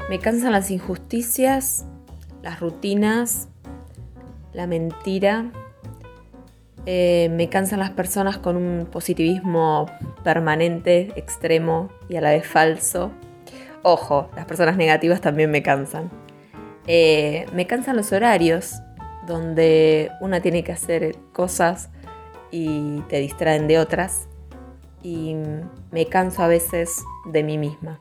Me 0.08 0.20
cansan 0.20 0.52
las 0.52 0.70
injusticias, 0.70 1.86
las 2.40 2.60
rutinas, 2.60 3.48
la 4.52 4.68
mentira, 4.68 5.50
eh, 6.86 7.30
me 7.32 7.48
cansan 7.48 7.80
las 7.80 7.90
personas 7.90 8.38
con 8.38 8.56
un 8.56 8.86
positivismo 8.86 9.86
permanente, 10.24 11.12
extremo 11.14 11.90
y 12.08 12.16
a 12.16 12.20
la 12.20 12.30
vez 12.30 12.46
falso. 12.46 13.12
Ojo, 13.82 14.28
las 14.34 14.46
personas 14.46 14.76
negativas 14.76 15.20
también 15.20 15.50
me 15.50 15.62
cansan. 15.62 16.10
Eh, 16.86 17.46
me 17.52 17.66
cansan 17.66 17.96
los 17.96 18.12
horarios, 18.12 18.74
donde 19.26 20.10
una 20.20 20.40
tiene 20.40 20.64
que 20.64 20.72
hacer 20.72 21.16
cosas 21.32 21.90
y 22.50 23.00
te 23.08 23.18
distraen 23.18 23.68
de 23.68 23.78
otras. 23.78 24.26
Y 25.02 25.36
me 25.92 26.06
canso 26.06 26.42
a 26.42 26.48
veces 26.48 27.04
de 27.26 27.42
mí 27.42 27.58
misma. 27.58 28.00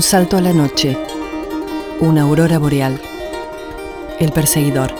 Un 0.00 0.04
salto 0.04 0.38
a 0.38 0.40
la 0.40 0.54
noche. 0.54 0.96
Una 2.00 2.22
aurora 2.22 2.58
boreal. 2.58 2.98
El 4.18 4.32
perseguidor. 4.32 4.99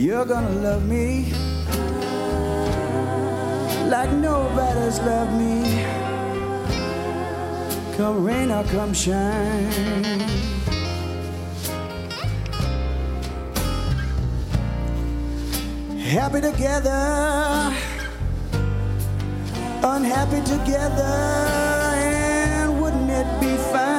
You're 0.00 0.24
gonna 0.24 0.48
love 0.62 0.88
me 0.88 1.30
like 3.90 4.10
nobody's 4.12 4.98
loved 5.00 5.34
me. 5.34 5.84
Come 7.98 8.24
rain 8.24 8.50
or 8.50 8.64
come 8.64 8.94
shine. 8.94 9.70
Happy 15.98 16.40
together, 16.40 17.74
unhappy 19.84 20.40
together, 20.48 21.12
and 22.00 22.80
wouldn't 22.80 23.10
it 23.10 23.40
be 23.42 23.54
fine? 23.70 23.89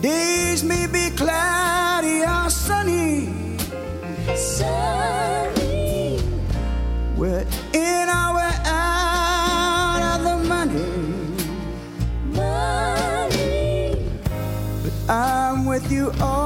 Days 0.00 0.62
may 0.62 0.86
be 0.86 1.10
cloudy 1.10 2.22
or 2.22 2.48
sunny. 2.50 3.58
Sunny. 4.36 6.22
We're 7.16 7.44
in 7.72 8.08
or 8.08 8.34
we're 8.34 8.60
out 8.64 10.00
of 10.14 10.22
the 10.22 10.36
money. 10.48 10.86
Money. 12.30 13.96
But 14.84 15.12
I'm 15.12 15.66
with 15.66 15.90
you 15.90 16.12
always. 16.20 16.37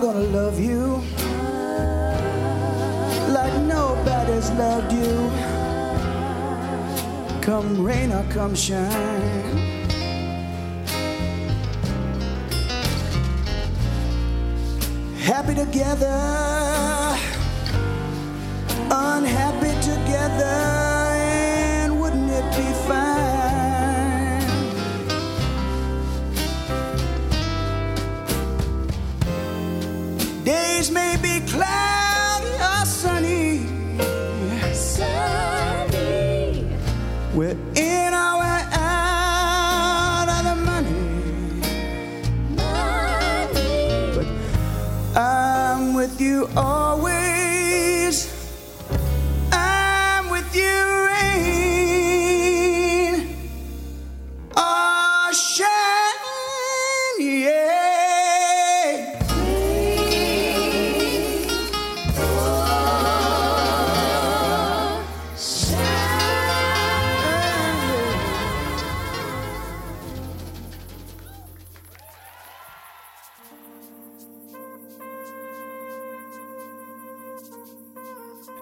I'm 0.00 0.06
gonna 0.06 0.28
love 0.28 0.58
you 0.58 1.02
like 3.34 3.52
nobody's 3.64 4.50
loved 4.52 4.90
you. 4.94 5.30
Come 7.42 7.84
rain 7.84 8.10
or 8.10 8.24
come 8.32 8.54
shine. 8.54 8.88
Happy 15.18 15.54
together, 15.54 16.18
unhappy 18.90 19.74
together, 19.82 20.79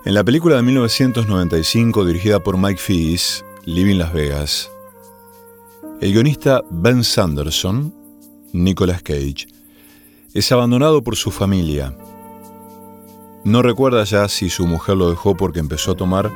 En 0.08 0.14
la 0.14 0.24
película 0.24 0.56
de 0.56 0.62
1995 0.62 2.06
dirigida 2.06 2.42
por 2.42 2.56
Mike 2.56 2.80
Figgis, 2.80 3.44
Living 3.66 3.96
Las 3.96 4.14
Vegas, 4.14 4.70
el 6.00 6.14
guionista 6.14 6.62
Ben 6.70 7.04
Sanderson, 7.04 7.94
Nicolas 8.54 9.02
Cage, 9.02 9.48
es 10.32 10.50
abandonado 10.50 11.02
por 11.02 11.14
su 11.14 11.30
familia. 11.30 11.94
No 13.44 13.60
recuerda 13.60 14.02
ya 14.04 14.26
si 14.28 14.48
su 14.48 14.66
mujer 14.66 14.96
lo 14.96 15.10
dejó 15.10 15.36
porque 15.36 15.60
empezó 15.60 15.90
a 15.90 15.96
tomar 15.96 16.32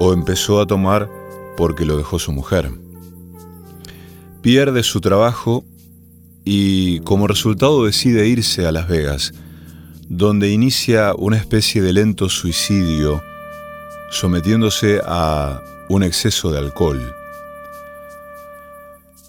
o 0.00 0.12
empezó 0.12 0.60
a 0.60 0.66
tomar 0.66 1.08
porque 1.56 1.84
lo 1.84 1.96
dejó 1.96 2.18
su 2.18 2.32
mujer. 2.32 2.72
Pierde 4.42 4.82
su 4.82 5.00
trabajo 5.00 5.64
y 6.44 6.98
como 7.02 7.28
resultado 7.28 7.84
decide 7.84 8.26
irse 8.26 8.66
a 8.66 8.72
Las 8.72 8.88
Vegas, 8.88 9.34
donde 10.08 10.50
inicia 10.50 11.14
una 11.16 11.36
especie 11.36 11.82
de 11.82 11.92
lento 11.92 12.28
suicidio, 12.28 13.22
sometiéndose 14.10 15.00
a 15.04 15.62
un 15.88 16.02
exceso 16.02 16.52
de 16.52 16.58
alcohol. 16.58 17.14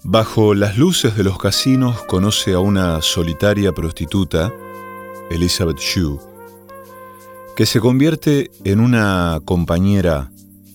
Bajo 0.03 0.53
las 0.53 0.77
luces 0.77 1.17
de 1.17 1.23
los 1.23 1.37
casinos 1.37 2.03
conoce 2.03 2.53
a 2.53 2.59
una 2.59 3.01
solitaria 3.01 3.71
prostituta, 3.73 4.53
Elizabeth 5.29 5.79
Shue, 5.79 6.19
que 7.55 7.65
se 7.65 7.79
convierte 7.79 8.51
en 8.63 8.79
una 8.79 9.41
compañera 9.43 10.31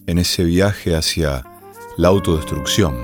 en 0.07 0.19
ese 0.19 0.45
viaje 0.45 0.97
hacia 0.97 1.45
la 1.97 2.09
autodestrucción. 2.09 2.97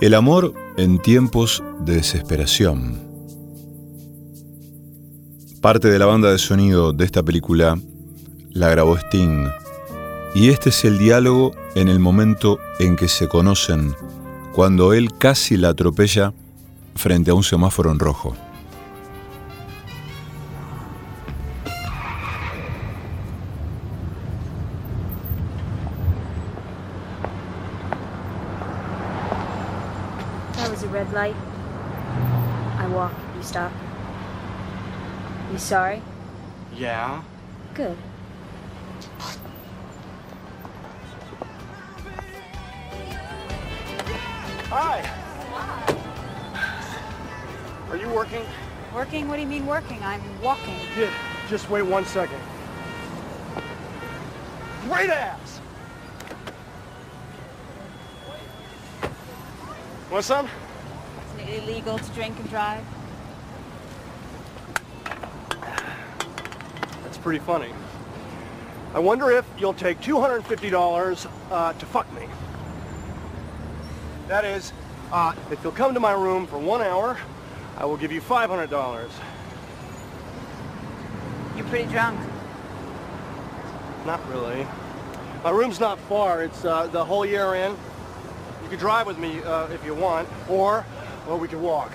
El 0.00 0.14
amor 0.14 0.54
en 0.76 1.00
tiempos 1.00 1.62
de 1.80 1.94
desesperación. 1.96 3.07
Parte 5.60 5.88
de 5.88 5.98
la 5.98 6.06
banda 6.06 6.30
de 6.30 6.38
sonido 6.38 6.92
de 6.92 7.04
esta 7.04 7.24
película 7.24 7.76
la 8.50 8.68
grabó 8.68 8.96
Sting, 8.96 9.48
y 10.32 10.50
este 10.50 10.68
es 10.68 10.84
el 10.84 10.98
diálogo 10.98 11.52
en 11.74 11.88
el 11.88 11.98
momento 11.98 12.60
en 12.78 12.94
que 12.94 13.08
se 13.08 13.26
conocen, 13.26 13.92
cuando 14.52 14.92
él 14.92 15.10
casi 15.18 15.56
la 15.56 15.70
atropella 15.70 16.32
frente 16.94 17.32
a 17.32 17.34
un 17.34 17.42
semáforo 17.42 17.90
en 17.90 17.98
rojo. 17.98 18.36
Sorry? 35.68 36.00
Yeah. 36.74 37.22
Good. 37.74 37.94
Hi. 44.70 45.04
Are 47.90 47.96
you 47.98 48.08
working? 48.08 48.46
Working? 48.94 49.28
What 49.28 49.36
do 49.36 49.42
you 49.42 49.46
mean 49.46 49.66
working? 49.66 50.02
I'm 50.02 50.22
walking. 50.40 50.74
Yeah, 50.98 51.12
just 51.50 51.68
wait 51.68 51.82
one 51.82 52.06
second. 52.06 52.40
Great 54.84 55.10
ass! 55.10 55.60
Want 60.10 60.24
some? 60.24 60.48
Isn't 61.36 61.48
it 61.48 61.62
illegal 61.62 61.98
to 61.98 62.10
drink 62.12 62.38
and 62.38 62.48
drive? 62.48 62.82
That's 67.18 67.24
pretty 67.24 67.44
funny. 67.44 67.72
I 68.94 69.00
wonder 69.00 69.28
if 69.32 69.44
you'll 69.58 69.74
take 69.74 70.00
$250 70.00 71.30
uh, 71.50 71.72
to 71.72 71.86
fuck 71.86 72.12
me. 72.12 72.28
That 74.28 74.44
is, 74.44 74.72
uh, 75.10 75.34
if 75.50 75.60
you'll 75.64 75.72
come 75.72 75.94
to 75.94 76.00
my 76.00 76.12
room 76.12 76.46
for 76.46 76.58
one 76.58 76.80
hour, 76.80 77.18
I 77.76 77.86
will 77.86 77.96
give 77.96 78.12
you 78.12 78.20
$500. 78.20 79.10
You're 81.56 81.66
pretty 81.66 81.90
drunk. 81.90 82.20
Not 84.06 84.24
really. 84.28 84.64
My 85.42 85.50
room's 85.50 85.80
not 85.80 85.98
far. 86.02 86.44
It's 86.44 86.64
uh, 86.64 86.86
the 86.86 87.04
whole 87.04 87.26
year 87.26 87.56
in. 87.56 87.72
You 88.62 88.68
could 88.70 88.78
drive 88.78 89.08
with 89.08 89.18
me 89.18 89.42
uh, 89.42 89.66
if 89.72 89.84
you 89.84 89.92
want, 89.92 90.28
or, 90.48 90.86
or 91.28 91.36
we 91.36 91.48
could 91.48 91.60
walk. 91.60 91.90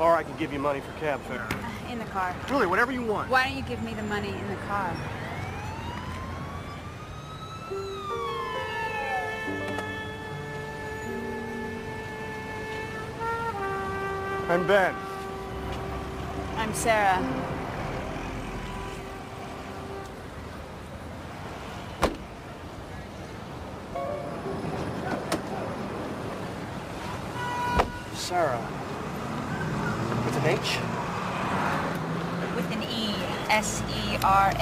Or 0.00 0.16
I 0.16 0.22
could 0.22 0.38
give 0.38 0.54
you 0.54 0.58
money 0.58 0.80
for 0.80 0.98
cab 1.00 1.20
fare. 1.24 1.63
In 1.94 2.00
the 2.00 2.06
car. 2.06 2.34
Julie, 2.48 2.66
whatever 2.66 2.90
you 2.90 3.04
want. 3.04 3.30
Why 3.30 3.44
don't 3.44 3.56
you 3.56 3.62
give 3.62 3.80
me 3.84 3.94
the 3.94 4.02
money 4.02 4.30
in 4.30 4.48
the 4.48 4.56
car? 4.66 4.92
I'm 14.48 14.66
Ben. 14.66 14.92
I'm 16.56 16.74
Sarah. 16.74 17.22
Sarah. 17.22 17.53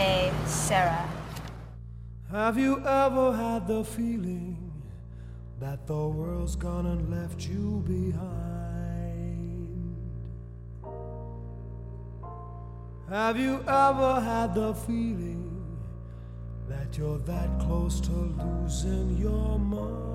S-E-R-A. 0.02 0.32
Sarah. 0.46 1.08
Have 2.30 2.58
you 2.58 2.78
ever 2.84 3.32
had 3.32 3.66
the 3.68 3.84
feeling 3.84 4.72
that 5.60 5.86
the 5.86 6.08
world's 6.08 6.56
gone 6.56 6.86
and 6.86 7.08
left 7.10 7.46
you 7.46 7.84
behind? 7.86 8.36
Have 13.08 13.38
you 13.38 13.60
ever 13.68 14.20
had 14.20 14.54
the 14.54 14.74
feeling 14.74 15.78
that 16.68 16.96
you're 16.98 17.18
that 17.18 17.60
close 17.60 18.00
to 18.00 18.10
losing 18.10 19.16
your 19.18 19.58
mind? 19.58 20.08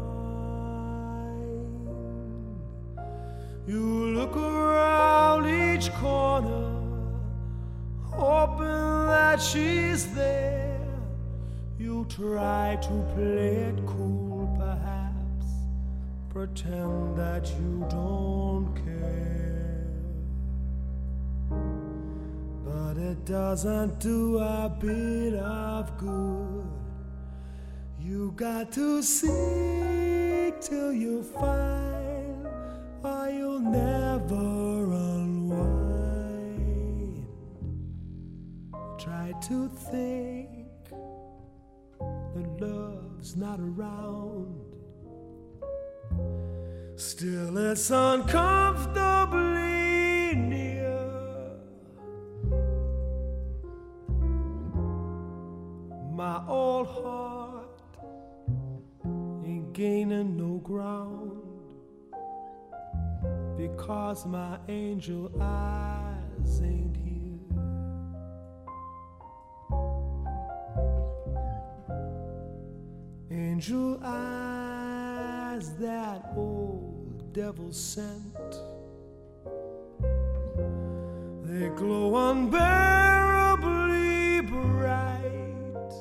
You 3.67 4.15
look 4.17 4.35
around 4.35 5.47
each 5.47 5.93
corner, 5.93 6.76
hoping 8.17 9.07
that 9.07 9.39
she's 9.39 10.11
there. 10.13 10.79
You 11.77 12.05
try 12.09 12.77
to 12.81 13.05
play 13.13 13.69
it 13.69 13.85
cool, 13.85 14.49
perhaps, 14.57 15.47
pretend 16.29 17.15
that 17.15 17.47
you 17.59 17.85
don't 17.89 18.73
care. 18.83 19.87
But 22.65 22.97
it 22.97 23.23
doesn't 23.25 23.99
do 23.99 24.39
a 24.39 24.75
bit 24.79 25.35
of 25.35 25.95
good. 25.97 26.65
You 27.99 28.33
got 28.35 28.71
to 28.73 29.03
seek 29.03 30.59
till 30.61 30.91
you 30.91 31.23
find, 31.23 32.47
or 33.03 33.29
you'll 33.29 33.59
never 33.59 34.85
Try 38.97 39.31
to 39.43 39.69
think 39.69 40.65
that 41.99 42.57
love's 42.59 43.35
not 43.35 43.59
around. 43.59 44.59
Still, 46.95 47.55
it's 47.59 47.91
uncomfortably 47.91 50.35
near. 50.35 50.99
My 56.11 56.41
old 56.47 56.87
heart 56.87 57.81
ain't 59.45 59.73
gaining 59.73 60.35
no 60.35 60.57
ground 60.57 61.43
because 63.57 64.25
my 64.25 64.57
angel 64.67 65.31
eyes 65.39 66.61
ain't 66.63 66.96
Angel 73.57 73.97
eyes 74.03 75.73
that 75.77 76.31
old 76.35 77.33
devil 77.33 77.73
sent. 77.73 78.61
They 81.43 81.69
glow 81.69 82.29
unbearably 82.29 84.41
bright. 84.41 85.91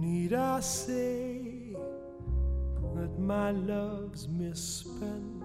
Need 0.00 0.32
I 0.32 0.58
say 0.58 1.76
that 2.96 3.16
my 3.20 3.52
love's 3.52 4.26
misspent, 4.26 5.44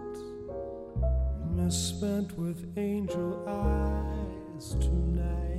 misspent 1.51 2.35
with 2.39 2.75
angel 2.75 3.45
eyes 3.47 4.73
tonight? 4.79 5.56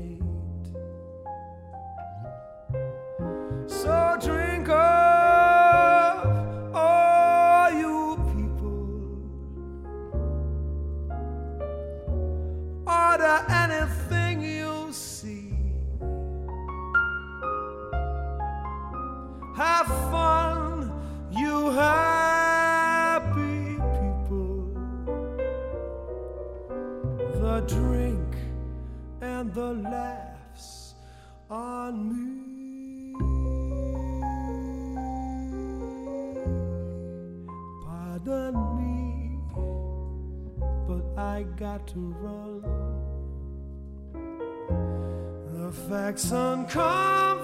Facts 46.68 47.38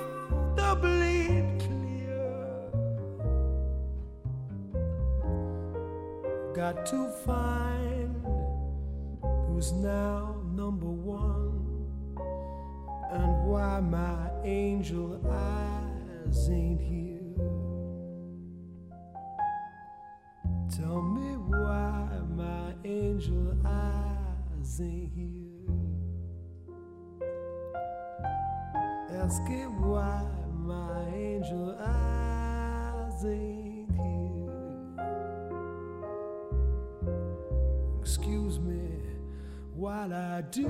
uncomfortably 0.56 1.42
clear. 1.58 2.70
Got 6.54 6.86
to 6.86 7.08
find 7.24 8.24
who's 9.46 9.72
now 9.72 10.36
number 10.54 10.86
one 10.86 11.52
and 13.12 13.46
why 13.46 13.80
my 13.80 14.30
angel 14.44 15.20
eyes 15.30 16.48
ain't 16.50 16.80
here. 16.80 17.20
Tell 20.76 21.02
me 21.02 21.36
why 21.36 22.08
my 22.36 22.74
angel 22.84 23.56
eyes 23.64 24.80
ain't 24.80 25.12
here. 25.14 25.43
Ask 29.24 29.48
it 29.48 29.70
why 29.70 30.22
my 30.52 31.08
angel 31.14 31.74
eyes 31.80 33.24
ain't 33.24 33.90
here. 33.90 34.52
Excuse 38.02 38.58
me 38.60 38.82
while 39.74 40.12
I 40.12 40.42
oh, 40.58 40.64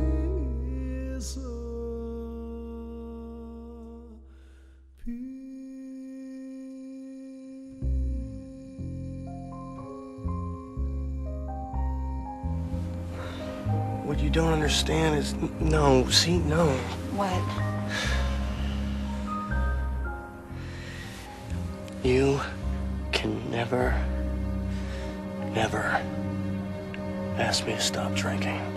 What 14.04 14.20
you 14.20 14.30
don't 14.30 14.52
understand 14.52 15.18
is 15.18 15.34
no, 15.58 16.08
see, 16.08 16.38
no. 16.38 16.68
What? 17.16 17.73
You 22.04 22.38
can 23.12 23.50
never, 23.50 23.98
never 25.54 26.02
ask 27.38 27.66
me 27.66 27.72
to 27.72 27.80
stop 27.80 28.12
drinking. 28.12 28.73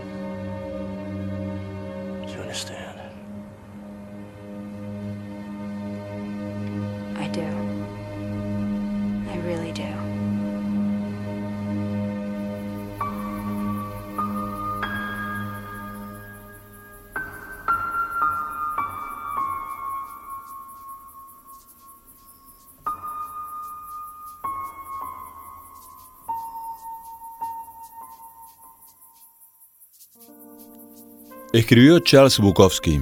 Escribió 31.58 31.98
Charles 31.98 32.38
Bukowski. 32.38 33.02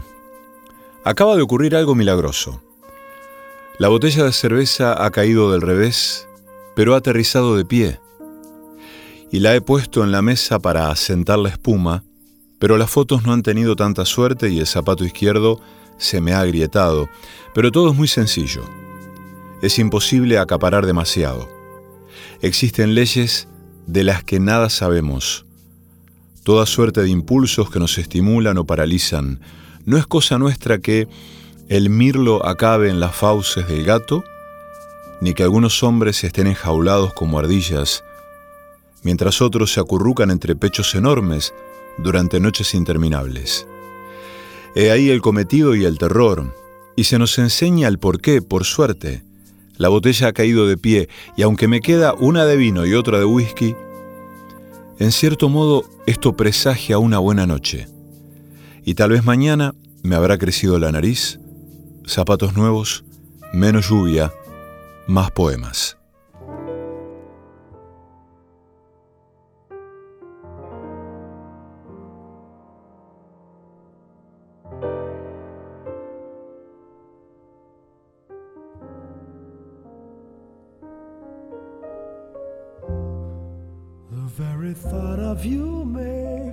Acaba 1.03 1.35
de 1.35 1.41
ocurrir 1.41 1.75
algo 1.75 1.93
milagroso. 1.93 2.63
La 3.79 3.89
botella 3.89 4.23
de 4.23 4.31
cerveza 4.31 5.03
ha 5.03 5.11
caído 5.11 5.51
del 5.51 5.59
revés, 5.59 6.29
pero 6.73 6.93
ha 6.93 6.99
aterrizado 6.99 7.57
de 7.57 7.65
pie. 7.65 7.99
Y 9.29 9.41
la 9.41 9.53
he 9.55 9.59
puesto 9.59 10.05
en 10.05 10.13
la 10.13 10.21
mesa 10.21 10.59
para 10.59 10.89
asentar 10.89 11.37
la 11.37 11.49
espuma, 11.49 12.05
pero 12.57 12.77
las 12.77 12.89
fotos 12.89 13.23
no 13.23 13.33
han 13.33 13.43
tenido 13.43 13.75
tanta 13.75 14.05
suerte 14.05 14.49
y 14.49 14.59
el 14.59 14.67
zapato 14.67 15.03
izquierdo 15.03 15.59
se 15.97 16.21
me 16.21 16.31
ha 16.31 16.39
agrietado. 16.39 17.09
Pero 17.53 17.73
todo 17.73 17.91
es 17.91 17.97
muy 17.97 18.07
sencillo. 18.07 18.63
Es 19.61 19.79
imposible 19.79 20.39
acaparar 20.39 20.85
demasiado. 20.85 21.49
Existen 22.39 22.95
leyes 22.95 23.49
de 23.85 24.05
las 24.05 24.23
que 24.23 24.39
nada 24.39 24.69
sabemos 24.69 25.45
toda 26.45 26.67
suerte 26.67 27.01
de 27.01 27.09
impulsos 27.09 27.71
que 27.71 27.79
nos 27.79 27.97
estimulan 27.97 28.59
o 28.59 28.65
paralizan. 28.65 29.39
No 29.83 29.97
es 29.97 30.05
cosa 30.05 30.37
nuestra 30.37 30.77
que 30.77 31.07
el 31.69 31.89
mirlo 31.89 32.45
acabe 32.45 32.91
en 32.91 32.99
las 32.99 33.15
fauces 33.15 33.67
del 33.67 33.83
gato, 33.83 34.23
ni 35.21 35.33
que 35.33 35.41
algunos 35.41 35.81
hombres 35.81 36.23
estén 36.23 36.45
enjaulados 36.45 37.13
como 37.13 37.39
ardillas, 37.39 38.03
mientras 39.01 39.41
otros 39.41 39.73
se 39.73 39.79
acurrucan 39.79 40.29
entre 40.29 40.55
pechos 40.55 40.93
enormes 40.93 41.51
durante 41.97 42.39
noches 42.39 42.75
interminables. 42.75 43.65
He 44.75 44.91
ahí 44.91 45.09
el 45.09 45.21
cometido 45.21 45.73
y 45.73 45.83
el 45.83 45.97
terror, 45.97 46.53
y 46.95 47.05
se 47.05 47.17
nos 47.17 47.39
enseña 47.39 47.87
el 47.87 47.97
por 47.97 48.21
qué, 48.21 48.43
por 48.43 48.65
suerte. 48.65 49.23
La 49.77 49.89
botella 49.89 50.27
ha 50.27 50.33
caído 50.33 50.67
de 50.67 50.77
pie, 50.77 51.09
y 51.35 51.41
aunque 51.41 51.67
me 51.67 51.81
queda 51.81 52.13
una 52.13 52.45
de 52.45 52.55
vino 52.55 52.85
y 52.85 52.93
otra 52.93 53.17
de 53.17 53.25
whisky, 53.25 53.75
en 54.99 55.11
cierto 55.11 55.49
modo, 55.49 55.83
esto 56.05 56.35
presagia 56.37 56.97
una 56.97 57.19
buena 57.19 57.45
noche. 57.45 57.87
Y 58.83 58.95
tal 58.95 59.11
vez 59.11 59.25
mañana 59.25 59.73
me 60.03 60.15
habrá 60.15 60.37
crecido 60.37 60.79
la 60.79 60.91
nariz, 60.91 61.39
zapatos 62.05 62.55
nuevos, 62.55 63.03
menos 63.51 63.89
lluvia, 63.89 64.31
más 65.07 65.31
poemas. 65.31 65.97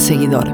perseguidor. 0.00 0.48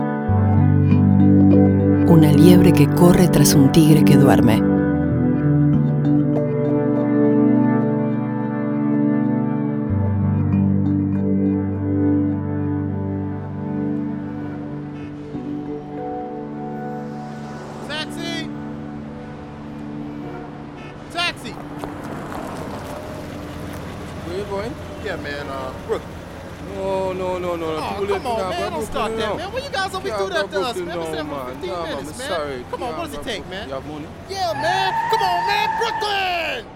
Una 2.08 2.32
liebre 2.32 2.72
que 2.72 2.88
corre 2.88 3.28
tras 3.28 3.54
un 3.54 3.70
tigre 3.70 4.04
que 4.04 4.16
duerme. 4.16 4.60
Taxi! 17.86 18.50
Taxi! 21.12 21.52
Where 24.26 24.38
you 24.38 24.44
going? 24.50 24.74
Yeah, 25.04 25.16
man, 25.18 25.46
uh, 25.46 25.72
Brooklyn. 25.86 26.15
No, 26.74 27.12
no, 27.12 27.38
no, 27.38 27.56
no. 27.56 27.66
Oh, 27.78 28.00
Too 28.00 28.06
come 28.14 28.26
on, 28.26 28.38
now, 28.38 28.50
man. 28.50 28.72
Don't 28.72 28.86
start 28.86 29.12
that, 29.12 29.18
now. 29.18 29.36
man. 29.36 29.52
When 29.52 29.62
you 29.64 29.70
guys 29.70 29.94
always 29.94 30.12
Yeah, 30.12 30.18
do 30.18 30.28
that 30.30 30.50
to 30.50 30.60
us, 30.60 30.76
man? 30.76 30.86
Now, 30.86 31.04
saying 31.04 31.26
for 31.28 31.44
15 31.46 31.70
Nah, 31.70 31.82
man, 31.82 31.96
minutes, 31.96 32.12
I'm 32.12 32.18
man. 32.18 32.28
sorry. 32.28 32.64
Come 32.70 32.82
on, 32.82 32.96
what 32.98 33.04
does 33.10 33.14
it 33.14 33.22
take, 33.22 33.48
man? 33.48 33.68
You 33.68 33.74
have 33.74 33.86
money? 33.86 34.06
Yeah, 34.28 34.52
man. 34.54 35.10
Come 35.10 35.22
on, 35.22 35.46
man. 35.46 35.68
Brooklyn! 35.78 36.75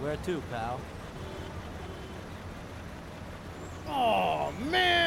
Where 0.00 0.16
to, 0.16 0.42
pal? 0.50 0.80
Oh, 3.88 4.52
man! 4.68 5.01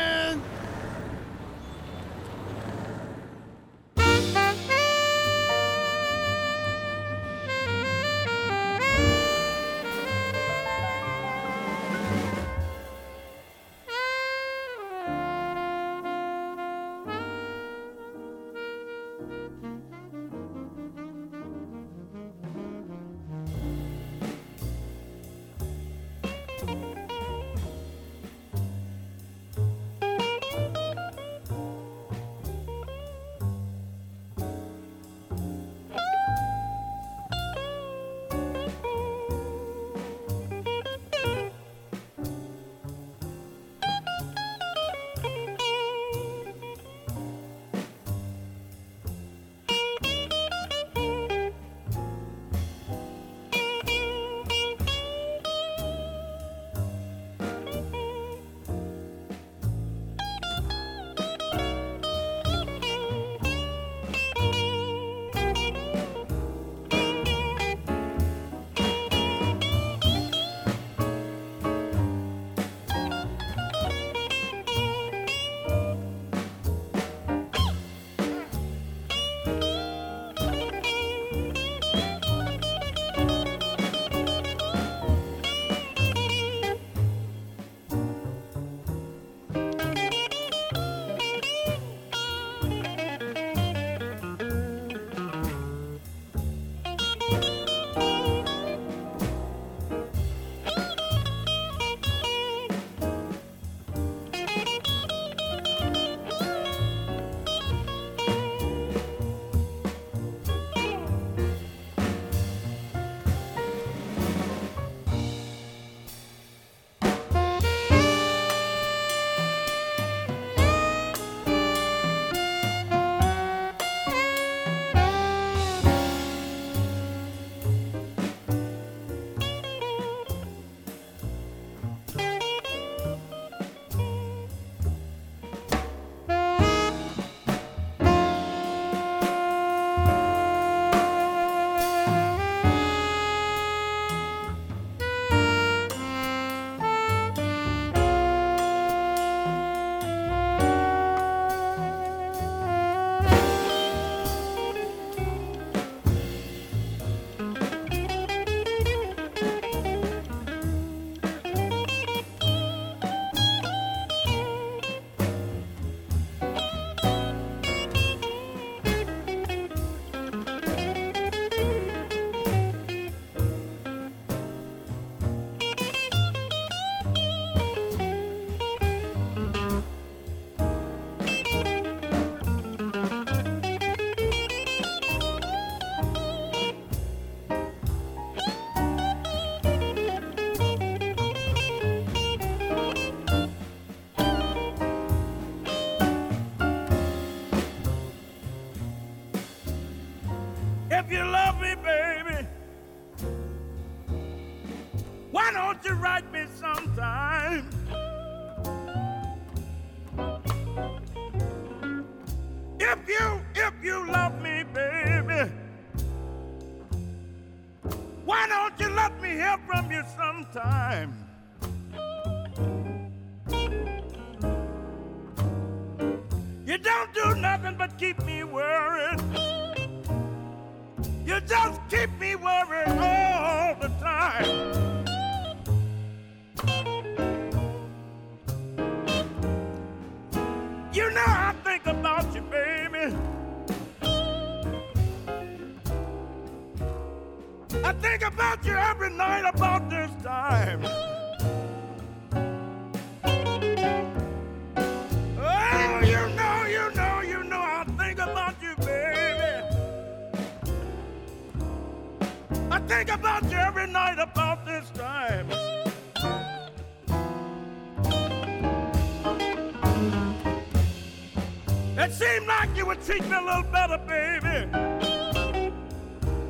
treat 273.06 273.24
me 273.30 273.36
a 273.36 273.42
little 273.42 273.64
better, 273.72 274.00
baby. 274.00 274.68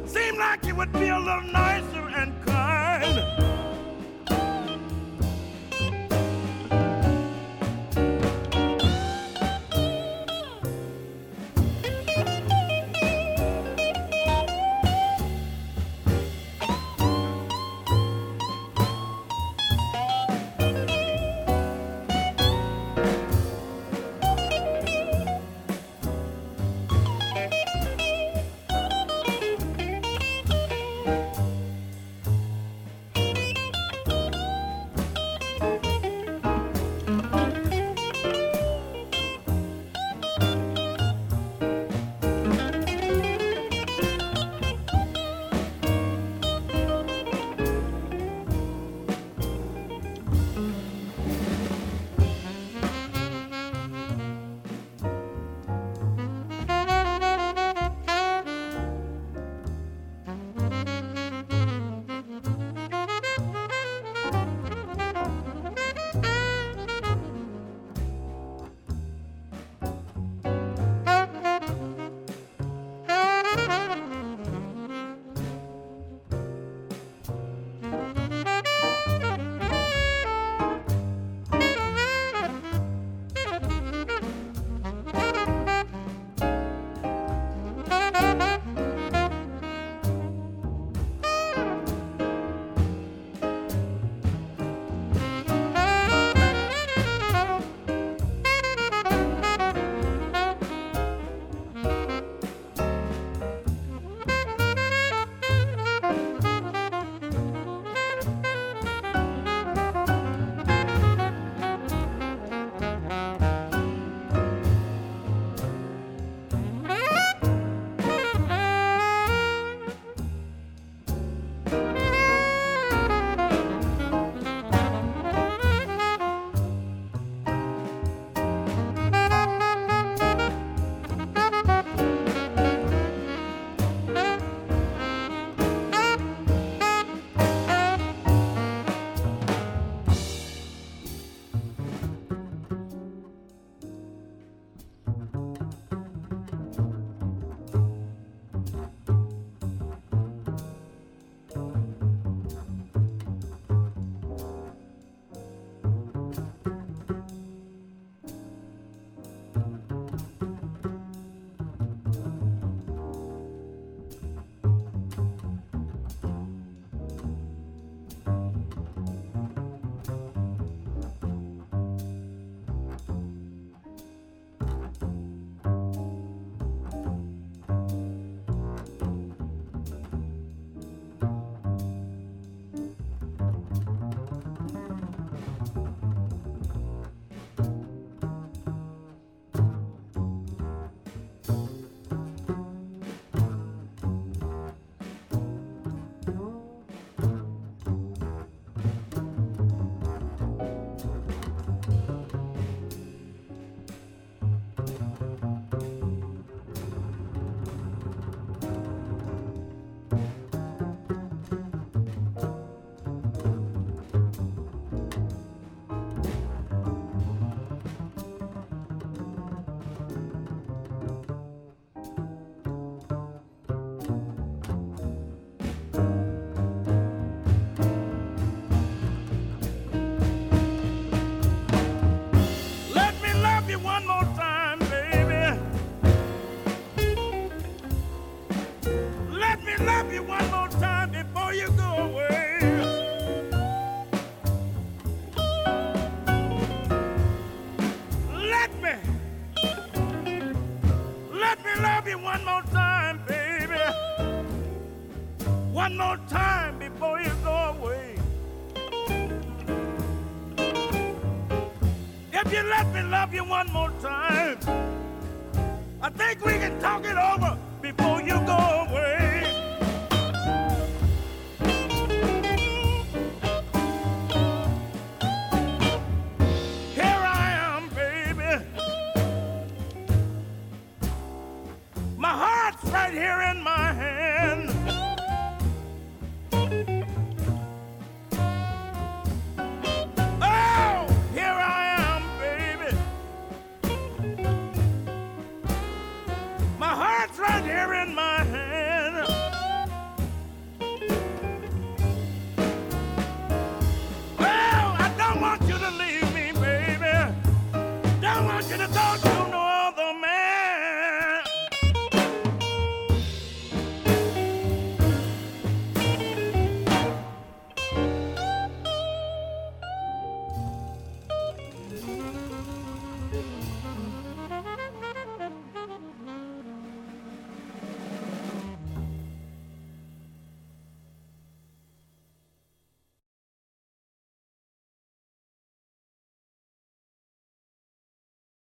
Seem 0.07 0.37
like 0.37 0.65
you 0.65 0.75
would 0.75 0.93
be 0.93 1.09
a 1.09 1.19
little 1.19 1.41
nice. 1.51 1.64